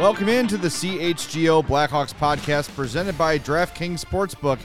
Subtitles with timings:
[0.00, 4.58] Welcome into the CHGO Blackhawks podcast presented by DraftKings Sportsbook,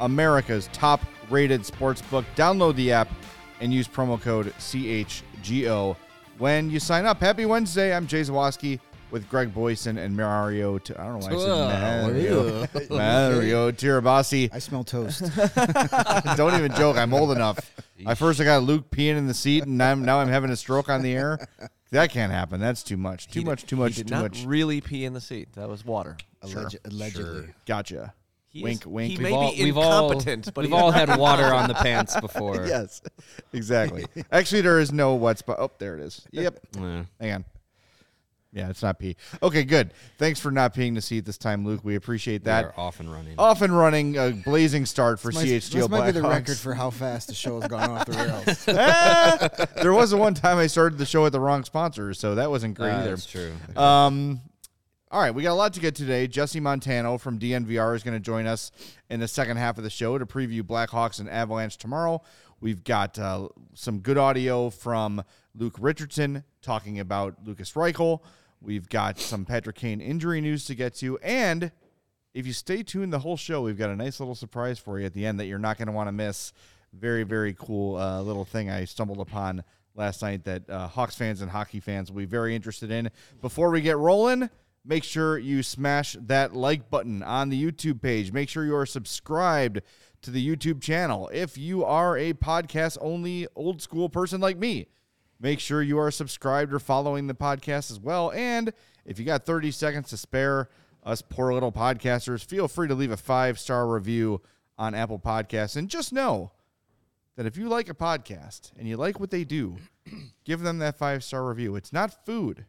[0.00, 2.26] America's top rated sportsbook.
[2.36, 3.08] Download the app
[3.60, 5.96] and use promo code CHGO
[6.36, 7.18] when you sign up.
[7.18, 7.96] Happy Wednesday.
[7.96, 8.78] I'm Jay Zawaski
[9.10, 10.76] with Greg Boysen and Mario.
[10.76, 12.66] T- I don't know why I said Mario.
[12.90, 14.50] Mario Tirabassi.
[14.52, 15.20] I smell toast.
[16.36, 16.98] Don't even joke.
[16.98, 17.58] I'm old enough.
[18.04, 20.56] I first I got Luke peeing in the seat, and I'm, now I'm having a
[20.56, 21.48] stroke on the air.
[21.94, 22.60] That can't happen.
[22.60, 23.28] That's too much.
[23.28, 23.60] Too He much.
[23.60, 23.92] did- Too much.
[23.96, 24.44] He did Too not much.
[24.44, 25.52] really pee in the seat.
[25.54, 26.16] That was water.
[26.42, 27.54] Alleg- allegedly.
[27.66, 28.12] Gotcha.
[28.48, 29.10] He wink, is- wink.
[29.12, 31.68] He We've may all, be we've all, incompetent, but we've he- all had water on
[31.68, 32.66] the pants before.
[32.66, 33.00] yes,
[33.52, 34.04] exactly.
[34.30, 35.56] Actually, there is no wet spot.
[35.58, 36.24] Oh, there it is.
[36.32, 36.58] Yep.
[36.76, 37.04] Yeah.
[37.20, 37.44] Hang on.
[38.54, 39.16] Yeah, it's not pee.
[39.42, 39.92] Okay, good.
[40.16, 41.80] Thanks for not peeing the seat this time, Luke.
[41.82, 42.66] We appreciate We that.
[42.66, 43.34] are off and running.
[43.36, 46.30] Off and running, a blazing start for This might, CHGO this might be the Blackhawks.
[46.30, 48.12] record for how fast the show has gone off the
[48.66, 48.68] rails.
[48.68, 49.48] Ah,
[49.82, 52.48] there was a one time I started the show with the wrong sponsor, so that
[52.48, 53.10] wasn't great Ah, either.
[53.10, 53.52] That's true.
[53.76, 54.40] Um,
[55.10, 56.28] all right, we got a lot to get today.
[56.28, 58.70] Jesse Montano from DNVR is going to join us
[59.10, 62.22] in the second half of the show to preview Blackhawks and Avalanche tomorrow.
[62.60, 65.22] We've got uh, some good audio from
[65.56, 68.20] Luke Richardson talking about Lucas Reichel.
[68.64, 71.70] We've got some Patrick Kane injury news to get to, and
[72.32, 75.04] if you stay tuned the whole show, we've got a nice little surprise for you
[75.04, 76.54] at the end that you're not going to want to miss.
[76.94, 79.64] Very, very cool uh, little thing I stumbled upon
[79.94, 83.10] last night that uh, Hawks fans and hockey fans will be very interested in.
[83.42, 84.48] Before we get rolling,
[84.82, 88.32] make sure you smash that like button on the YouTube page.
[88.32, 89.82] Make sure you are subscribed
[90.22, 91.30] to the YouTube channel.
[91.34, 94.86] If you are a podcast only old school person like me,
[95.40, 98.32] make sure you are subscribed or following the podcast as well.
[98.32, 98.72] And
[99.04, 100.68] if you got 30 seconds to spare,
[101.02, 104.40] us poor little podcasters, feel free to leave a five star review
[104.78, 105.76] on Apple Podcasts.
[105.76, 106.52] And just know
[107.36, 109.76] that if you like a podcast and you like what they do,
[110.44, 111.76] give them that five star review.
[111.76, 112.64] It's not food.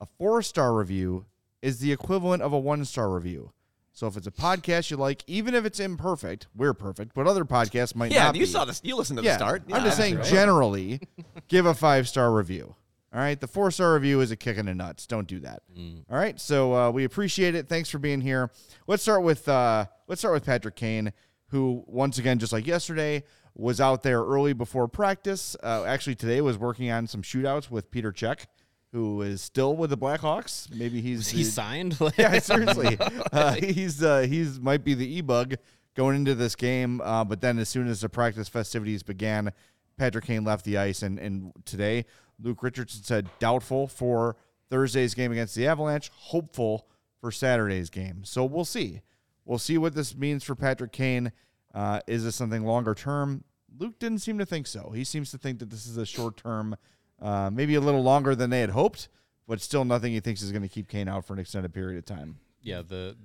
[0.00, 1.26] A four star review
[1.60, 3.52] is the equivalent of a one star review.
[3.92, 7.44] So if it's a podcast you like, even if it's imperfect, we're perfect, but other
[7.44, 8.50] podcasts might Yeah, not Yeah, you be.
[8.52, 8.80] saw this.
[8.82, 9.62] You listened to Yeah, the start.
[9.72, 10.24] I'm just saying right.
[10.24, 11.00] generally,
[11.48, 12.74] give a five star review.
[13.14, 15.06] All right, the four star review is a kick in the nuts.
[15.06, 15.62] Don't do that.
[16.10, 17.68] All right, so uh, we appreciate it.
[17.68, 18.50] Thanks for being here.
[18.86, 21.12] Let's start with uh, let's start with Patrick Kane,
[21.48, 23.24] who once again, just like yesterday,
[23.54, 25.54] was out there early before practice.
[25.62, 28.46] Uh, actually, today was working on some shootouts with Peter Cech,
[28.92, 30.72] who is still with the Blackhawks.
[30.74, 31.98] Maybe he's He signed?
[32.16, 32.98] yeah, seriously.
[33.32, 35.54] Uh, he's uh, he's might be the e bug
[35.94, 37.00] going into this game.
[37.00, 39.52] Uh, but then as soon as the practice festivities began,
[39.96, 42.04] Patrick Kane left the ice, and and today
[42.40, 44.36] Luke Richardson said doubtful for
[44.70, 46.86] Thursday's game against the Avalanche, hopeful
[47.20, 48.24] for Saturday's game.
[48.24, 49.00] So we'll see.
[49.44, 51.32] We'll see what this means for Patrick Kane.
[51.74, 53.44] Uh, is this something longer term?
[53.78, 54.90] Luke didn't seem to think so.
[54.90, 56.76] He seems to think that this is a short term,
[57.22, 59.08] uh, maybe a little longer than they had hoped,
[59.46, 61.98] but still nothing he thinks is going to keep Kane out for an extended period
[61.98, 62.38] of time.
[62.60, 63.16] yeah, the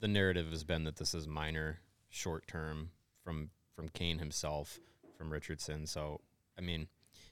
[0.00, 1.78] the narrative has been that this is minor,
[2.10, 2.90] short term
[3.24, 4.78] from from Kane himself,
[5.16, 5.86] from Richardson.
[5.86, 6.20] So,
[6.58, 6.88] I mean,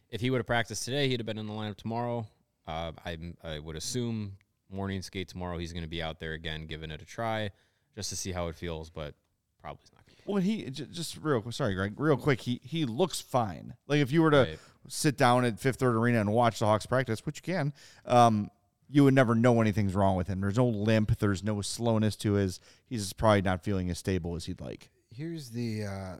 [0.08, 2.26] if he would have practiced today, he'd have been in the lineup tomorrow.
[2.66, 4.36] Uh, I I would assume
[4.70, 5.58] morning skate tomorrow.
[5.58, 7.50] He's going to be out there again, giving it a try,
[7.94, 8.88] just to see how it feels.
[8.88, 9.14] But
[9.60, 9.99] probably not.
[10.30, 12.40] Gonna Well, he just real sorry, Greg, real quick.
[12.42, 13.74] He he looks fine.
[13.86, 14.58] Like if you were to Right.
[14.88, 17.72] sit down at Fifth Third Arena and watch the Hawks practice, which you can,
[18.06, 18.50] um,
[18.88, 20.40] you would never know anything's wrong with him.
[20.40, 21.18] There's no limp.
[21.18, 22.58] There's no slowness to his.
[22.88, 24.90] He's just probably not feeling as stable as he'd like.
[25.10, 26.16] Here's the uh,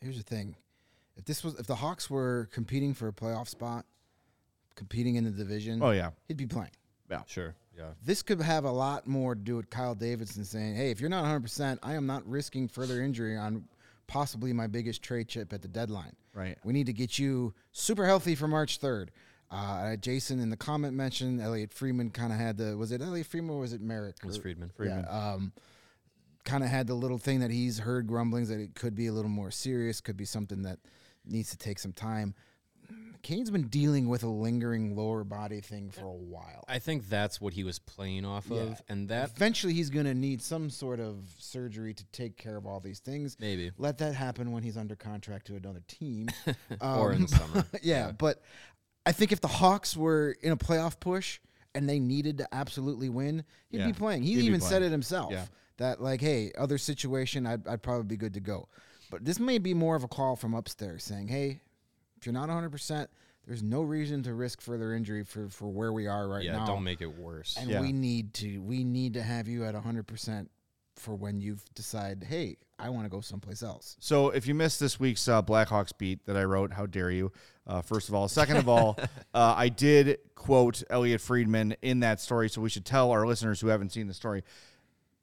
[0.00, 0.56] here's the thing.
[1.16, 3.84] If this was if the Hawks were competing for a playoff spot,
[4.74, 6.70] competing in the division, Oh yeah, he'd be playing.
[7.10, 7.22] yeah.
[7.26, 7.54] Sure.
[7.76, 7.90] Yeah.
[8.04, 11.10] This could have a lot more to do with Kyle Davidson saying, "Hey, if you're
[11.10, 13.64] not 100, percent I am not risking further injury on
[14.06, 16.14] possibly my biggest trade chip at the deadline.
[16.32, 16.56] Right.
[16.64, 19.08] We need to get you super healthy for March 3rd."
[19.48, 23.26] Uh, Jason in the comment mentioned Elliot Freeman kind of had the was it Elliot
[23.28, 24.16] Freeman or was it Merrick?
[24.22, 24.72] It was Or- Friedman.
[24.80, 25.52] Yeah, um,
[26.44, 29.12] kind of had the little thing that he's heard grumblings that it could be a
[29.12, 30.78] little more serious, could be something that
[31.24, 32.34] needs to take some time.
[33.26, 36.64] Kane's been dealing with a lingering lower body thing for a while.
[36.68, 38.60] I think that's what he was playing off Yeah.
[38.62, 42.56] of, and that Eventually, he's going to need some sort of surgery to take care
[42.56, 43.36] of all these things.
[43.40, 46.28] maybe Let that happen when he's under contract to another team.
[46.80, 47.66] or in Um, the summer.
[47.82, 48.40] yeah, but
[49.04, 51.40] I think if the Hawks were in a playoff push
[51.74, 54.22] and they needed to absolutely win, he'd Yeah, be playing.
[54.22, 55.46] He he'd even said it himself Yeah.
[55.78, 58.68] that like, hey, other situation, I'd, I'd probably be good to go.
[59.10, 61.60] But this may be more of a call from upstairs saying, hey,
[62.26, 63.10] you're not 100, percent
[63.46, 66.60] there's no reason to risk further injury for for where we are right yeah, now.
[66.60, 67.56] Yeah, don't make it worse.
[67.58, 67.80] and Yeah.
[67.80, 70.50] we need to we need to have you at 100 percent
[70.96, 73.96] for when you decide, hey, I want to go someplace else.
[74.00, 77.32] So if you missed this week's uh, Blackhawks beat that I wrote, how dare you?
[77.66, 78.98] Uh, first of all, second of all,
[79.34, 83.60] uh, I did quote Elliot Friedman in that story, so we should tell our listeners
[83.60, 84.42] who haven't seen the story.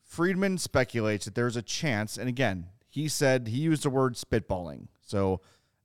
[0.03, 4.87] Friedman speculates that there's a chance, and again, he said he used the word spitballing.
[5.01, 5.41] So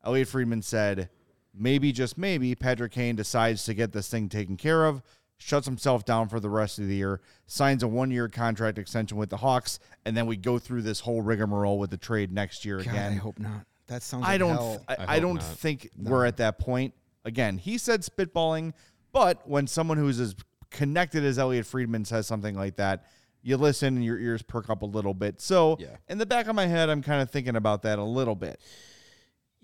[0.08, 1.10] Elliot Friedman said,
[1.55, 5.02] maybe just maybe Patrick Kane decides to get this thing taken care of,
[5.37, 9.19] shuts himself down for the rest of the year, signs a one year contract extension
[9.19, 12.64] with the Hawks, and then we go through this whole rigmarole with the trade next
[12.64, 13.12] year God, again.
[13.12, 13.66] I hope not.
[13.88, 14.25] That sounds.
[14.26, 14.50] I don't.
[14.50, 14.82] hell.
[14.88, 15.44] I, I I don't not.
[15.44, 16.94] think we're at that point.
[17.25, 18.72] Again, he said spitballing,
[19.12, 20.34] but when someone who's as
[20.70, 23.05] connected as Elliot Friedman says something like that,
[23.43, 25.40] you listen and your ears perk up a little bit.
[25.40, 25.96] So, Yeah.
[26.08, 28.60] in the back of my head, I'm kind of thinking about that a little bit.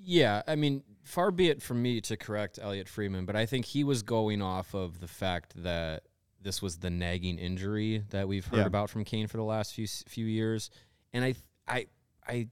[0.06, 3.64] Yeah, I mean, far be it from me to correct Elliot Freeman, but I think
[3.64, 6.02] he was going off of the fact that
[6.42, 8.66] this was the nagging injury that we've heard Yeah.
[8.66, 10.70] about from Kane for the last few few years,
[11.12, 11.34] and I
[11.66, 11.86] I
[12.26, 12.48] I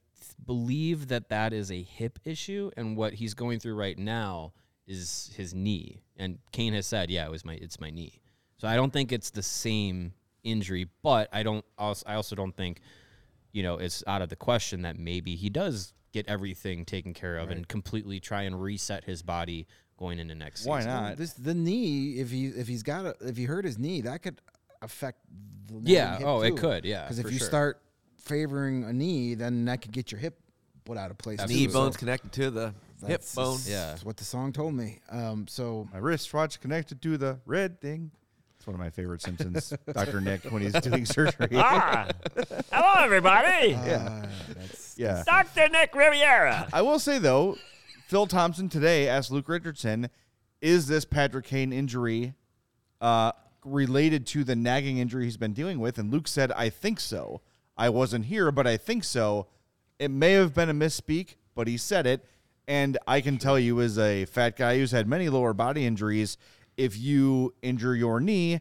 [0.47, 4.53] believe that that is a hip issue, and what he's going through right now
[4.87, 6.03] is his knee.
[6.17, 8.21] And Kane has said, "Yeah, it was my it's my knee."
[8.57, 12.57] So I don't think it's the same injury, but I don't also I also don't
[12.57, 12.81] think
[13.55, 17.39] you know, it's out of the question that maybe he does get everything taken care
[17.39, 19.67] of and completely try and reset his body
[19.99, 20.93] going into next Why season.
[20.93, 21.17] not?
[21.17, 22.15] This the knee.
[22.19, 24.41] If he if he's got a, if he hurt his knee, that could
[24.83, 25.19] affect.
[25.69, 27.47] The Yeah, oh, it could, yeah, Because if you sure.
[27.47, 27.83] start
[28.19, 30.39] favoring a knee, then that could get your hip
[30.85, 31.39] put out of place.
[31.41, 31.47] too.
[31.47, 31.73] Knee Absolutely.
[31.73, 33.59] bones So connected to the hip that's- bone.
[33.67, 33.87] Yeah.
[33.91, 35.01] That's what the song told me.
[35.09, 38.11] Um, so My wristwatch connected to the red thing.
[38.63, 39.75] It's one of my favorite Simpsons.
[39.93, 40.21] Dr.
[40.21, 41.49] Nick when he's doing surgery.
[41.55, 42.07] Ah,
[42.71, 43.75] hello everybody.
[43.75, 44.25] uh,
[44.55, 45.25] that's yeah.
[45.27, 45.69] Dr.
[45.69, 46.69] Nick Riviera.
[46.73, 47.57] I will say though,
[48.07, 50.09] Phil Thompson today asked Luke Richardson,
[50.61, 52.35] "Is this Patrick Kane injury
[53.01, 53.33] uh,
[53.65, 57.41] related to the nagging injury he's been dealing with?" And Luke said, "I think so.
[57.77, 59.49] I wasn't here, but I think so.
[59.99, 62.25] It may have been a misspeak, but he said it."
[62.69, 66.39] And I can tell you, as a fat guy who's had many lower body injuries,
[66.83, 68.61] if you injure your knee,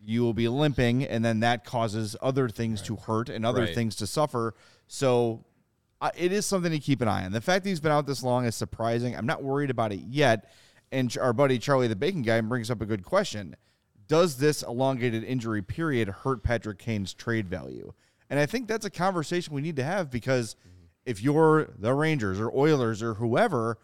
[0.00, 3.74] you will be limping, and then that causes other things to hurt and other Right.
[3.74, 4.54] things to suffer.
[4.86, 5.44] So
[6.00, 7.32] uh, it is something to keep an eye on.
[7.32, 9.14] The fact that he's been out this long is surprising.
[9.14, 10.50] I'm not worried about it yet.
[10.90, 13.54] And our buddy Charlie the Bacon guy brings up a good question.
[14.06, 17.92] Does this elongated injury period hurt Patrick Kane's trade value?
[18.30, 20.56] And I think that's a conversation we need to have because
[21.04, 23.76] if you're the Rangers or Oilers or whoever,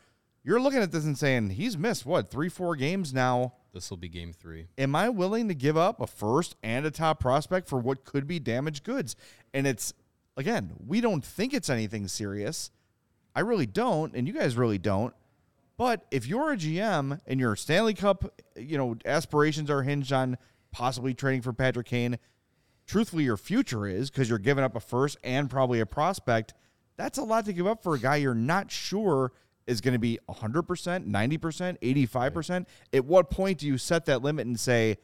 [0.45, 3.55] you're looking at this and saying, he's missed what, three, four games now.
[3.73, 4.69] This will be game three.
[4.79, 8.27] Am I willing to give up a first and a top prospect for what could
[8.27, 9.17] be damaged goods?
[9.55, 9.95] And it's,
[10.37, 12.71] again, we don't think it's anything serious.
[13.35, 15.15] I really don't, and you guys really don't.
[15.77, 20.39] But if you're a GM and your Stanley Cup, you know, aspirations are hinged on
[20.71, 22.19] possibly trading for Patrick Kane,
[22.87, 26.55] truthfully, your future is because you're giving up a first and probably a prospect.
[26.97, 29.33] That's a lot to give up for a guy you're not sure
[29.67, 32.67] is going to be 100%, 90%, 85%.
[32.93, 34.99] At what point do you set that limit and say,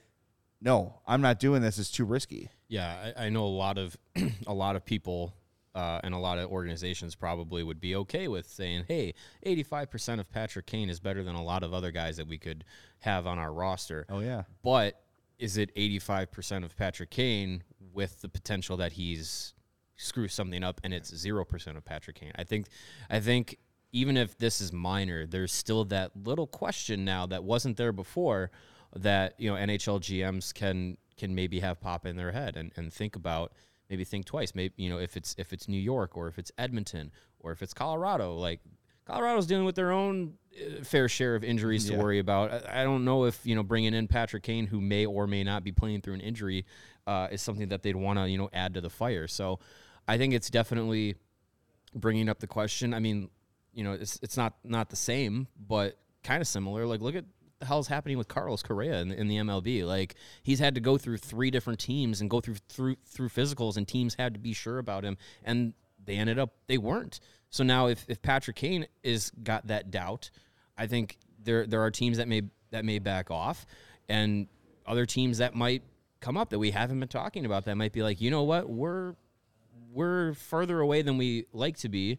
[0.60, 1.78] no, I'm not doing this.
[1.78, 2.50] It's too risky.
[2.68, 3.96] Yeah, I, I know a lot of
[4.46, 5.34] a lot of people
[5.74, 9.14] uh, and a lot of organizations probably would be okay with saying, "Hey,
[9.44, 12.64] 85% of Patrick Kane is better than a lot of other guys that we could
[13.00, 14.42] have on our roster." Oh, yeah.
[14.62, 15.00] But
[15.38, 17.62] is it 85% of Patrick Kane
[17.92, 19.54] with the potential that he's
[19.96, 22.32] screw something up and it's 0% of Patrick Kane?
[22.36, 22.66] I think
[23.08, 23.58] I think
[23.92, 28.50] even if this is minor, there's still that little question now that wasn't there before
[28.96, 32.92] that, you know, NHL GMs can can maybe have pop in their head and, and
[32.92, 33.52] think about
[33.90, 34.54] maybe think twice.
[34.54, 37.62] Maybe you know, if it's if it's New York or if it's Edmonton or if
[37.62, 38.60] it's Colorado, like
[39.06, 41.98] Colorado's dealing with their own uh, fair share of injuries to Yeah.
[41.98, 42.52] worry about.
[42.68, 45.42] I, I don't know if you know bringing in Patrick Kane, who may or may
[45.44, 46.64] not be playing through an injury,
[47.06, 49.26] uh, is something that they'd want to you know add to the fire.
[49.26, 49.58] So
[50.08, 51.16] I think it's definitely
[51.94, 52.94] bringing up the question.
[52.94, 53.28] I mean,
[53.72, 56.86] you know, it's it's not not the same, but kind of similar.
[56.86, 57.24] Like, look at
[57.58, 59.84] the hell's happening with Carlos Correa in, the- in the MLB.
[59.84, 63.76] Like, he's had to go through three different teams and go through through through physicals,
[63.76, 65.74] and teams had to be sure about him, and
[66.04, 67.20] they ended up they weren't.
[67.50, 70.30] So now, if if Patrick Kane is got that doubt,
[70.78, 73.66] I think there there are teams that may that may back off,
[74.08, 74.46] and
[74.86, 75.82] other teams that might
[76.20, 78.68] come up that we haven't been talking about that might be like, you know what,
[78.68, 79.14] we're
[79.92, 82.18] we're further away than we like to be,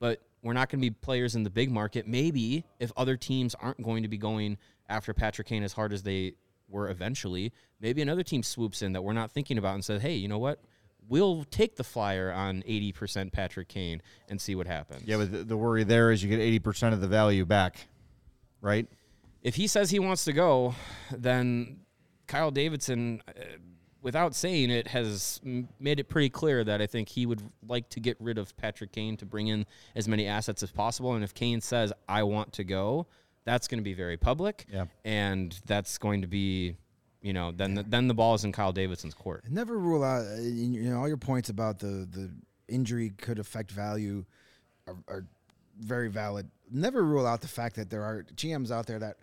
[0.00, 2.06] but we're not going to be players in the big market.
[2.06, 4.58] Maybe if other teams aren't going to be going
[4.88, 6.34] after Patrick Kane as hard as they
[6.68, 10.14] were eventually, maybe another team swoops in that we're not thinking about and says, hey,
[10.14, 10.60] you know what?
[11.08, 15.02] We'll take the flyer on 80% Patrick Kane and see what happens.
[15.04, 17.88] Yeah, but the, the worry there is you get eighty percent of the value back,
[18.60, 18.86] right?
[19.42, 20.74] if he says he wants to go,
[21.10, 21.80] then
[22.26, 23.32] Kyle Davidson, uh,
[24.02, 25.40] without saying it, has
[25.78, 28.92] made it pretty clear that I think he would like to get rid of Patrick
[28.92, 31.14] Kane to bring in as many assets as possible.
[31.14, 33.06] And if Kane says, I want to go,
[33.44, 34.66] that's going to be very public.
[34.70, 34.86] Yeah.
[35.04, 36.76] And that's going to be,
[37.22, 39.44] you know, then the, then the ball is in Kyle Davidson's court.
[39.48, 40.26] Never rule out.
[40.26, 42.30] uh, You know, all your points about the the
[42.68, 44.24] injury could affect value
[44.86, 45.26] are, are
[45.80, 46.48] very valid.
[46.70, 49.18] Never rule out the fact that there are GMs out there that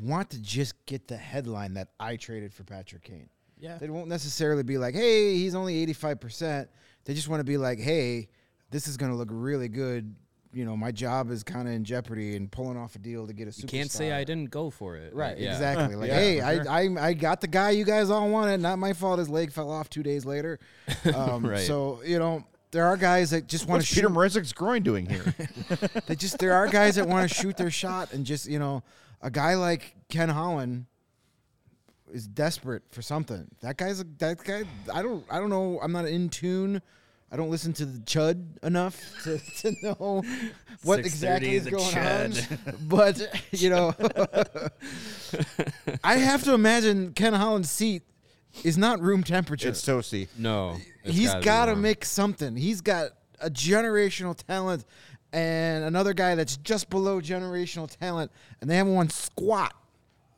[0.00, 3.28] want to just get the headline that I traded for Patrick Kane.
[3.60, 3.78] Yeah.
[3.78, 6.68] They won't necessarily be like, "Hey, he's only eighty five percent."
[7.04, 8.28] They just want to be like, "Hey,
[8.70, 10.14] this is going to look really good."
[10.52, 13.32] You know, my job is kind of in jeopardy and pulling off a deal to
[13.32, 13.60] get a.
[13.60, 14.10] You can't say.
[14.12, 15.14] I didn't go for it.
[15.14, 15.52] Right, Yeah.
[15.52, 15.94] exactly.
[16.00, 16.70] Like, Yeah, hey, for sure.
[16.72, 18.60] I, I I got the guy you guys all wanted.
[18.60, 19.20] Not my fault.
[19.20, 20.58] His leg fell off two days later.
[21.14, 21.64] Um, Right.
[21.66, 24.02] So you know, there are guys that just want to shoot.
[24.10, 24.42] What's Peter shoot.
[24.44, 25.34] Mrazek's groin doing here?
[26.06, 28.82] They just there are guys that want to shoot their shot and just you know,
[29.22, 30.86] a guy like Ken Holland
[32.12, 33.46] is desperate for something.
[33.60, 34.64] That guy's a, that guy.
[34.92, 35.78] I don't I don't know.
[35.82, 36.82] I'm not in tune.
[37.32, 40.22] I don't listen to the Chud enough to, to know
[40.82, 42.66] what exactly is going Chud.
[42.66, 42.74] on.
[42.88, 43.20] But
[43.52, 43.94] you know,
[46.04, 48.02] I have to imagine Ken Holland's seat
[48.64, 49.68] is not room temperature.
[49.68, 50.28] it's toasty.
[50.36, 50.76] No.
[51.04, 51.82] it's He's gotta be got to warm.
[51.82, 52.56] make something.
[52.56, 54.84] He's got a generational talent
[55.32, 59.72] and another guy that's just below generational talent, and they haven't won squat.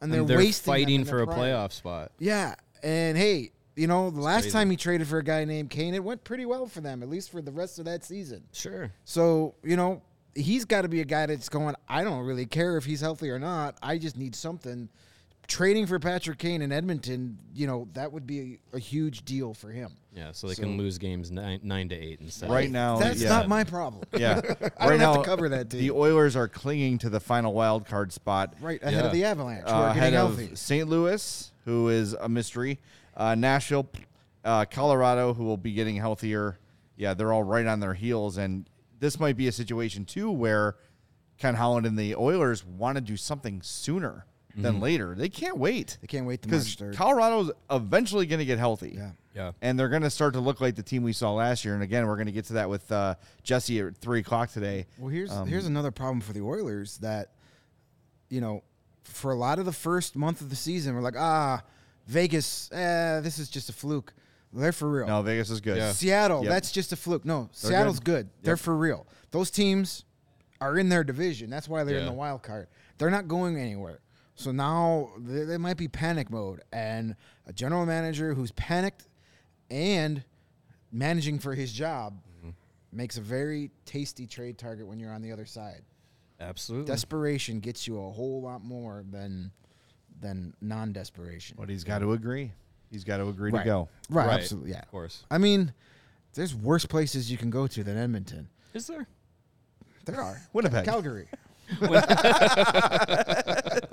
[0.02, 1.38] And they're, And they're wasting fighting for a prime.
[1.38, 2.12] playoff spot.
[2.18, 5.94] Yeah, and hey, you know the last time he traded for a guy named Kane,
[5.94, 8.42] it went pretty well for them, at least for the rest of that season.
[8.52, 8.92] Sure.
[9.04, 10.02] So you know
[10.35, 11.75] he's got to be a guy that's going.
[11.88, 13.76] I don't really care if he's healthy or not.
[13.82, 14.88] I just need something.
[15.49, 19.52] Trading for Patrick Kane in Edmonton, you know that would be a, a huge deal
[19.52, 19.90] for him.
[20.14, 22.49] Yeah, so they So- can lose games nine, nine to eight instead.
[22.50, 23.28] Right now, That's yeah.
[23.28, 24.04] not my problem.
[24.16, 24.40] Yeah,
[24.78, 25.90] I right don't have to now, cover that The.
[25.90, 28.54] Oilers are clinging to the final wild card spot.
[28.61, 29.06] Right ahead Yeah.
[29.06, 30.58] of the Avalanche, uh, ahead getting of.
[30.58, 30.88] St.
[30.88, 32.78] Louis, who is a mystery,
[33.16, 33.88] uh, Nashville,
[34.44, 36.58] uh, Colorado, who will be getting healthier.
[36.96, 38.68] Yeah, they're all right on their heels, and
[39.00, 40.76] this might be a situation too where
[41.37, 44.25] Ken Holland and the Oilers want to do something sooner
[44.56, 45.14] than later.
[45.16, 48.94] They can't wait They can't wait to because Colorado's eventually going to get healthy.
[48.97, 49.11] Yeah.
[49.35, 49.52] Yeah.
[49.62, 51.73] And they're going to start to look like the team we saw last year.
[51.75, 54.87] And again, we're going to get to that with uh, Jesse at three o'clock today.
[54.99, 57.30] Well, here's Um, here's another problem for the Oilers that,
[58.28, 58.62] you know,
[59.04, 61.62] for a lot of the first month of the season, we're like, ah,
[62.06, 64.12] Vegas, eh, this is just a fluke.
[64.52, 65.06] They're for real.
[65.06, 65.78] No, Vegas is good.
[65.78, 65.92] Yeah.
[65.92, 66.50] Seattle, Yep.
[66.50, 67.25] that's just a fluke.
[67.25, 68.26] No, They're Seattle's good.
[68.26, 68.30] good.
[68.42, 69.06] They're for real.
[69.30, 70.04] Those teams
[70.61, 71.49] are in their division.
[71.49, 72.68] That's why they're in the wild card.
[72.99, 74.00] They're not going anywhere.
[74.42, 77.14] So now they, they might be panic mode, and
[77.46, 79.08] a general manager who's panicked
[79.70, 80.25] and
[80.90, 82.50] managing for his job Mm-hmm.
[82.90, 85.82] makes a very tasty trade target when you're on the other side.
[86.40, 86.88] Absolutely.
[86.88, 89.52] Desperation gets you a whole lot more than
[90.20, 91.56] than non-desperation.
[91.58, 92.50] But he's got to agree.
[92.90, 93.61] He's got to agree Right.
[93.62, 93.88] to go.
[94.11, 94.40] Right, Right.
[94.40, 94.80] absolutely, yeah.
[94.82, 95.25] Of course.
[95.30, 95.72] I mean,
[96.34, 98.49] there's worse places you can go to than Edmonton.
[98.75, 99.06] Is there?
[100.04, 100.40] There are.
[100.52, 100.84] Winnipeg.
[100.84, 101.28] Calgary.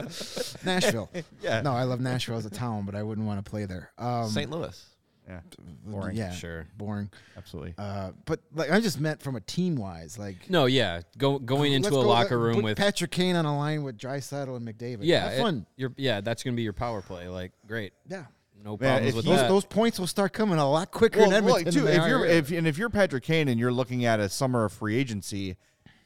[0.66, 1.10] Nashville.
[1.42, 1.62] Yeah.
[1.62, 3.92] No, I love Nashville as a town, but I wouldn't want to play there.
[3.98, 4.50] Um, St.
[4.50, 4.86] Louis.
[5.28, 5.42] Yeah.
[5.86, 6.18] Boring.
[6.18, 6.32] Yeah.
[6.32, 6.66] Sure.
[6.78, 7.10] Boring.
[7.38, 7.76] Absolutely.
[7.78, 11.02] Uh, but like I just meant from a team wise, like No, yeah.
[11.18, 13.84] Go going into a go- locker let- room put with Patrick Kane on a line
[13.84, 15.00] with Draisaitl and McDavid.
[15.02, 15.66] yeah, Have it- fun.
[15.78, 17.28] you're, yeah, that's gonna be your power play.
[17.28, 18.26] Like, great, yeah.
[18.64, 19.48] no Man, problems if with Those, that.
[19.50, 22.26] those points will start coming a lot quicker well, in well, too, than if you're
[22.26, 25.58] if and if you're Patrick Kane and you're looking at a summer of free agency,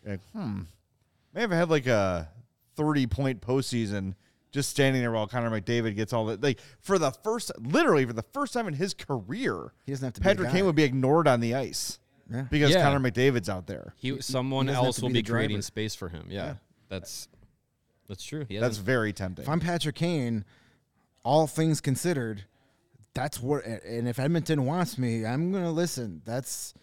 [0.03, 0.61] you're like, hmm,
[1.33, 2.27] may have had like a
[2.75, 4.15] thirty point postseason
[4.51, 8.13] just standing there while Connor McDavid gets all the like for the first literally for
[8.13, 10.51] the first time in his career, He doesn't have to Patrick.
[10.51, 11.99] Kane would be ignored on the ice
[12.29, 12.43] Yeah.
[12.51, 12.83] because Yeah.
[12.83, 13.93] Connor McDavid's out there.
[13.97, 15.61] he, someone doesn't else will be be, creating driver.
[15.63, 16.27] space for him.
[16.29, 16.55] Yeah,
[16.89, 17.27] that's
[18.07, 18.45] That's true.
[18.47, 19.43] He That's very tempting.
[19.43, 20.45] If I'm Patrick Kane,
[21.23, 22.43] all things considered,
[23.15, 23.65] that's what.
[23.65, 26.21] And if Edmonton wants me, I'm gonna listen.
[26.25, 26.73] That's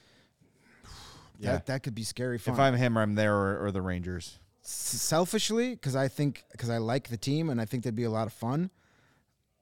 [1.38, 1.52] Yeah.
[1.52, 1.66] that.
[1.66, 2.54] That could be scary fun.
[2.54, 4.38] If I'm him, or I'm there or, or the Rangers.
[4.62, 8.10] Selfishly, because I think because I like the team and I think that'd be a
[8.10, 8.70] lot of fun.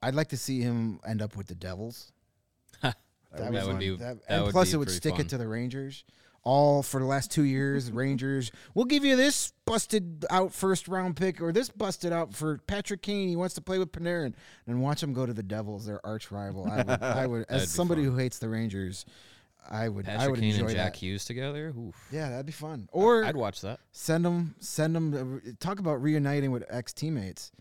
[0.03, 2.13] I'd like to see him end up with the Devils.
[2.83, 2.97] That
[3.53, 3.79] That would fun.
[3.79, 5.21] be- That- that and would plus be it would stick fun.
[5.23, 6.05] it to the Rangers.
[6.45, 8.51] All for the last two years, Rangers.
[8.73, 13.03] We'll give you this busted out first round pick or this busted out for Patrick
[13.03, 13.29] Kane.
[13.29, 14.33] He wants to play with Panarin,
[14.67, 16.67] and watch him go to the Devils, their arch rival.
[16.71, 18.13] I would, I would as somebody fun.
[18.13, 19.05] who hates the Rangers,
[19.71, 20.99] I would, I would Kane enjoy and Jack that.
[20.99, 21.75] Hughes together.
[21.79, 21.95] Oof.
[22.11, 22.89] Yeah, that'd be fun.
[22.93, 23.81] Or I'd watch that.
[23.93, 25.43] send them, send them.
[25.47, 27.53] Uh, talk about reuniting with ex teammates.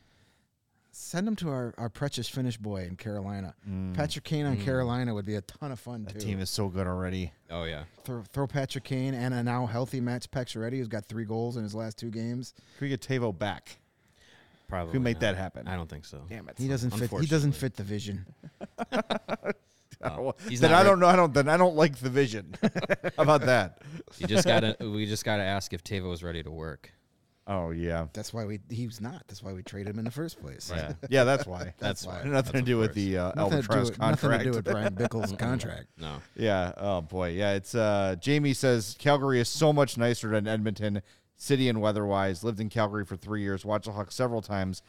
[0.91, 3.53] Send them to our, our precious Finnish boy in Carolina.
[3.69, 3.93] Mm.
[3.93, 4.65] Patrick Kane on mm.
[4.65, 6.25] Carolina would be a ton of fun That too.
[6.25, 7.33] team is so good already.
[7.51, 7.83] Oh yeah.
[8.03, 11.61] throw, throw Patrick Kane and a now healthy Matt Pacioretty, who's got three goals in
[11.61, 12.55] his last two games.
[12.79, 13.77] Could we get Tavo back?
[14.67, 14.91] Probably.
[14.91, 15.21] Could we make not.
[15.21, 15.67] that happen?
[15.67, 16.23] I don't think so.
[16.27, 16.55] Damn it.
[16.57, 17.11] He doesn't fit.
[17.11, 18.25] He doesn't fit the vision.
[20.17, 21.07] Well, he's then not I don't know.
[21.07, 21.33] I don't.
[21.33, 22.55] Then I don't like the vision.
[22.61, 23.81] How about that?
[24.17, 24.77] You just gotta.
[24.79, 26.91] we just gotta ask if Tavo is ready to work.
[27.49, 28.59] Oh yeah, That's why we.
[28.69, 29.23] He was not.
[29.27, 30.69] That's why we traded him in the first place.
[30.73, 30.93] Yeah.
[31.09, 31.23] yeah.
[31.23, 31.73] That's why.
[31.77, 32.21] That's why.
[32.21, 32.29] why.
[32.29, 34.43] nothing That's to do with the uh, Nothing to, do Albatross with, nothing contract.
[34.43, 35.87] to do with Bryan Bickell's contract.
[35.97, 36.17] No.
[36.35, 36.73] Yeah.
[36.75, 37.29] Oh boy.
[37.29, 37.53] Yeah.
[37.53, 41.01] It's uh Jamie says Calgary is so much nicer than Edmonton,
[41.37, 42.43] city and weather wise.
[42.43, 43.63] Lived in Calgary for three years.
[43.63, 44.81] Watched the Hawks several times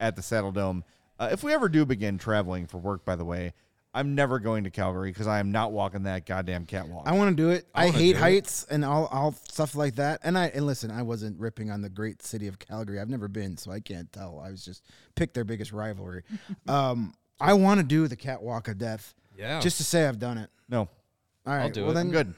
[0.00, 0.84] at the Saddle Dome.
[1.18, 3.52] Uh, if we ever do begin traveling for work, by the way,
[3.96, 7.04] I'm never going to Calgary because I am not walking that goddamn catwalk.
[7.06, 7.66] I want to do it.
[7.74, 8.20] I, wanna hate do it.
[8.20, 10.20] heights and all, all stuff like that.
[10.22, 13.00] And I and listen, I wasn't ripping on the great city of Calgary.
[13.00, 14.38] I've never been, so I can't tell.
[14.38, 14.84] I was just
[15.14, 16.24] picked their biggest rivalry.
[16.68, 19.60] um, I want to do the catwalk of death, Yeah.
[19.60, 20.50] just to say I've done it.
[20.68, 20.80] no.
[20.80, 21.94] All right, I'll do well it.
[21.94, 22.34] then I'm good.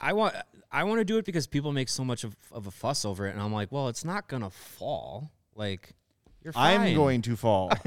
[0.00, 0.34] I want.
[0.72, 3.26] I want to do it because people make so much of, of a fuss over
[3.26, 5.30] it, and I'm like, well, it's not gonna fall.
[5.54, 5.94] Like,
[6.42, 6.80] you're fine.
[6.80, 7.70] I'm going to fall.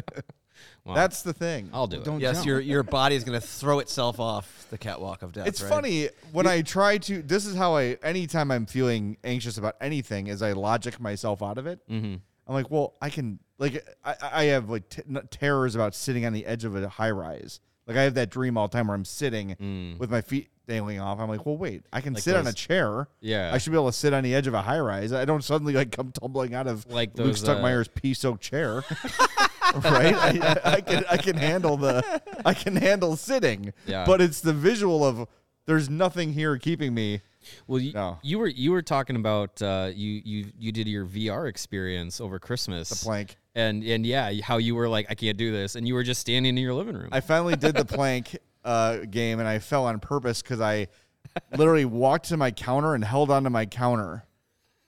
[0.84, 1.70] Well, That's the thing.
[1.72, 2.04] I'll do it.
[2.04, 2.46] Don't Yes, jump.
[2.46, 5.46] your your body is going to throw itself off the catwalk of death.
[5.46, 5.68] It's right?
[5.68, 7.22] funny when I try to.
[7.22, 7.96] This is how I.
[8.02, 11.80] Anytime I'm feeling anxious about anything, is I logic myself out of it.
[11.88, 12.16] Mm-hmm.
[12.46, 13.38] I'm like, well, I can.
[13.56, 16.86] Like, I, I have like t- n- terrors about sitting on the edge of a
[16.88, 17.60] high rise.
[17.86, 21.00] Like, I have that dream all the time where I'm sitting with my feet dangling
[21.00, 21.18] off.
[21.20, 23.08] I'm like, well, wait, I can Like sit on a chair.
[23.20, 23.50] Yeah.
[23.52, 25.12] I should be able to sit on the edge of a high rise.
[25.12, 28.42] I don't suddenly like come tumbling out of Like Luke those, uh, Stuckmeyer's pea soaked
[28.42, 28.82] chair.
[29.84, 30.14] right?
[30.14, 33.72] I, I can I can handle the I can handle sitting.
[33.86, 34.04] Yeah.
[34.06, 35.26] But it's the visual of
[35.66, 37.20] there's nothing here keeping me.
[37.66, 38.18] Well, you, No.
[38.22, 42.38] you were you were talking about uh, you you you did your VR experience over
[42.38, 42.88] Christmas.
[42.88, 43.36] The plank.
[43.54, 46.20] And and yeah, how you were like, I can't do this, and you were just
[46.20, 47.10] standing in your living room.
[47.12, 50.88] I finally did the plank uh, game and I fell on purpose because I
[51.56, 54.24] literally walked to my counter and held onto my counter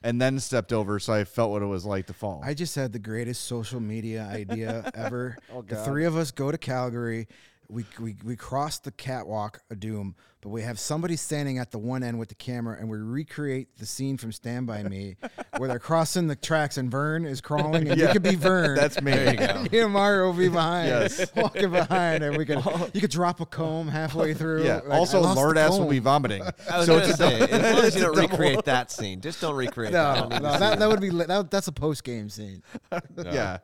[0.07, 2.41] and then stepped over so I felt what it was like to fall.
[2.45, 5.37] I just had the greatest social media idea ever.
[5.53, 7.27] Oh, the three of us go to Calgary.
[7.69, 11.79] We, we, we cross the catwalk of doom, but we have somebody standing at the
[11.79, 15.17] one end with the camera, and we recreate the scene from Stand By Me,
[15.57, 18.77] where they're crossing the tracks and Vern is crawling, and you could be Vern.
[18.77, 19.11] That's me.
[19.11, 19.85] There you go.
[19.85, 21.27] And Mario will be behind, Yes.
[21.37, 22.63] walking behind, and we could
[22.95, 24.65] you could drop a comb halfway through.
[24.65, 24.77] yeah.
[24.85, 26.43] Like, also, lost Lord ass will be vomiting.
[26.71, 28.29] I was so going it's to a say, double- as long as you don't double-
[28.29, 30.41] recreate that scene, just don't recreate No, that.
[30.43, 32.63] no, that, that would be that, that's a post game scene.
[33.25, 33.59] Yeah.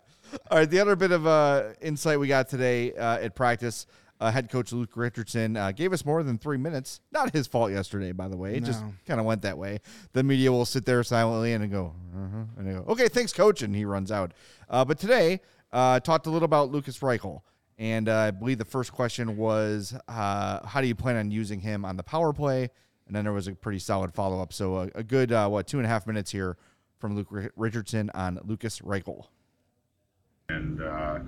[0.50, 0.68] All right.
[0.70, 3.86] The other bit of uh, insight we got today uh, at practice,
[4.20, 7.00] uh, head coach Luke Richardson uh, gave us more than three minutes.
[7.10, 8.54] Not his fault yesterday, by the way.
[8.54, 9.80] It just kind of went that way.
[10.12, 13.62] The media will sit there silently and go, uh-huh, and they go, okay, thanks, coach,
[13.62, 14.32] and he runs out.
[14.68, 15.40] Uh, but today,
[15.72, 17.40] uh, talked a little about Lucas Reichel.
[17.78, 21.58] And uh, I believe the first question was, uh, how do you plan on using
[21.60, 22.70] him on the power play?
[23.06, 24.52] And then there was a pretty solid follow up.
[24.52, 26.56] So a, a good, uh, what, two and a half minutes here
[26.98, 29.26] from Luke Ri- Richardson on Lucas Reichel.
[30.52, 31.18] And uh,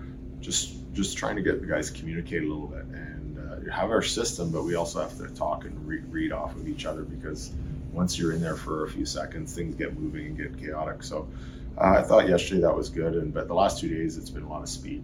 [0.40, 3.90] just just trying to get the guys to communicate a little bit and uh, have
[3.90, 7.02] our system, but we also have to talk and re- read off of each other
[7.02, 7.52] because
[7.92, 11.02] once you're in there for a few seconds, things get moving and get chaotic.
[11.02, 11.28] So
[11.78, 14.44] uh, I thought yesterday that was good, and but the last two days it's been
[14.44, 15.02] a lot of speed,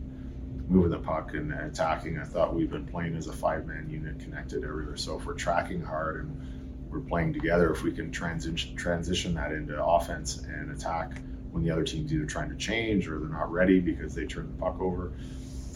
[0.68, 2.18] moving the puck and attacking.
[2.18, 4.96] I thought we've been playing as a five-man unit, connected everywhere.
[4.96, 9.52] So if we're tracking hard and we're playing together, if we can transition transition that
[9.52, 13.50] into offense and attack when the other team's either trying to change or they're not
[13.50, 15.12] ready because they turn the puck over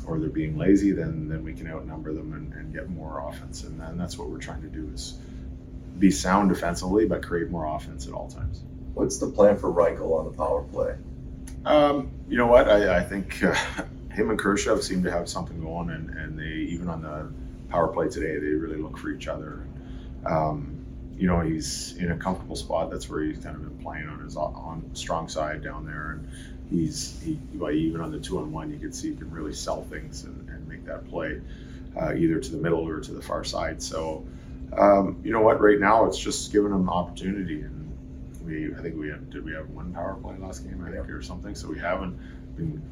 [0.07, 3.65] or they're being lazy, then then we can outnumber them and, and get more offense.
[3.65, 5.19] And then that's what we're trying to do is
[5.99, 8.63] be sound defensively but create more offense at all times.
[8.95, 10.97] What's the plan for Reichel on the power play?
[11.65, 12.69] Um, you know what?
[12.69, 13.55] I, I think uh,
[14.13, 17.33] him and Kurashev seem to have something going, and, and they even on the
[17.71, 19.67] power play today, they really look for each other.
[20.25, 20.74] Um,
[21.17, 22.91] you know, he's in a comfortable spot.
[22.91, 26.29] That's where he's kind of been playing on his on strong side down there, and
[26.71, 29.83] he's he even on the two on one, you can see he can really sell
[29.85, 31.41] things and, and make that play
[31.97, 33.83] uh, either to the middle or to the far side.
[33.83, 34.27] So,
[34.77, 35.61] um, you know what?
[35.61, 37.97] Right now, it's just giving him opportunity, and
[38.45, 41.23] we I think we did we have one power play last game I think or
[41.23, 41.55] something.
[41.55, 42.19] So we haven't
[42.57, 42.83] been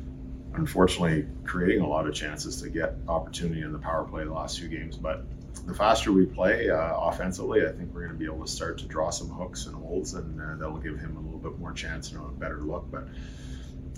[0.55, 4.59] unfortunately creating a lot of chances to get opportunity in the power play the last
[4.59, 5.25] few games, but
[5.67, 8.79] the faster we play uh, offensively, I think we're going to be able to start
[8.79, 11.73] to draw some hooks and holds, and uh, that'll give him a little bit more
[11.73, 12.91] chance and a better look.
[12.91, 13.07] But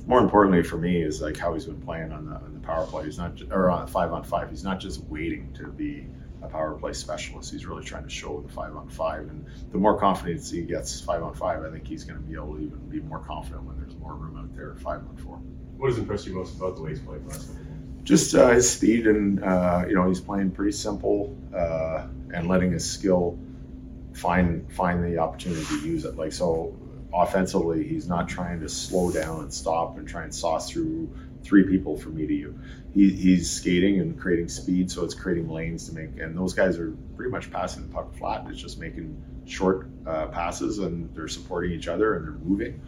[0.06, 2.86] more importantly for me is like how he's been playing on the, on the power
[2.86, 3.04] play.
[3.04, 4.50] He's not, or on five on five.
[4.50, 6.06] He's not just waiting to be
[6.42, 7.50] a power play specialist.
[7.50, 9.20] He's really trying to show the five on five.
[9.20, 12.34] And the more confidence he gets five on five, I think he's going to be
[12.34, 15.36] able to even be more confident when there's more room out there five on four.
[15.76, 17.63] What has impressed you most about the way he's played last couple
[18.04, 22.72] just uh, his speed and uh, you know he's playing pretty simple uh, and letting
[22.72, 23.38] his skill
[24.12, 26.16] find find the opportunity to use it.
[26.16, 26.76] Like so,
[27.12, 31.10] offensively, he's not trying to slow down and stop and try and sauce through
[31.42, 32.58] three people from me to you.
[32.92, 36.18] He, he's skating and creating speed, so it's creating lanes to make.
[36.18, 38.46] And those guys are pretty much passing the puck flat.
[38.48, 42.80] It's just making short uh, passes, and they're supporting each other and they're moving.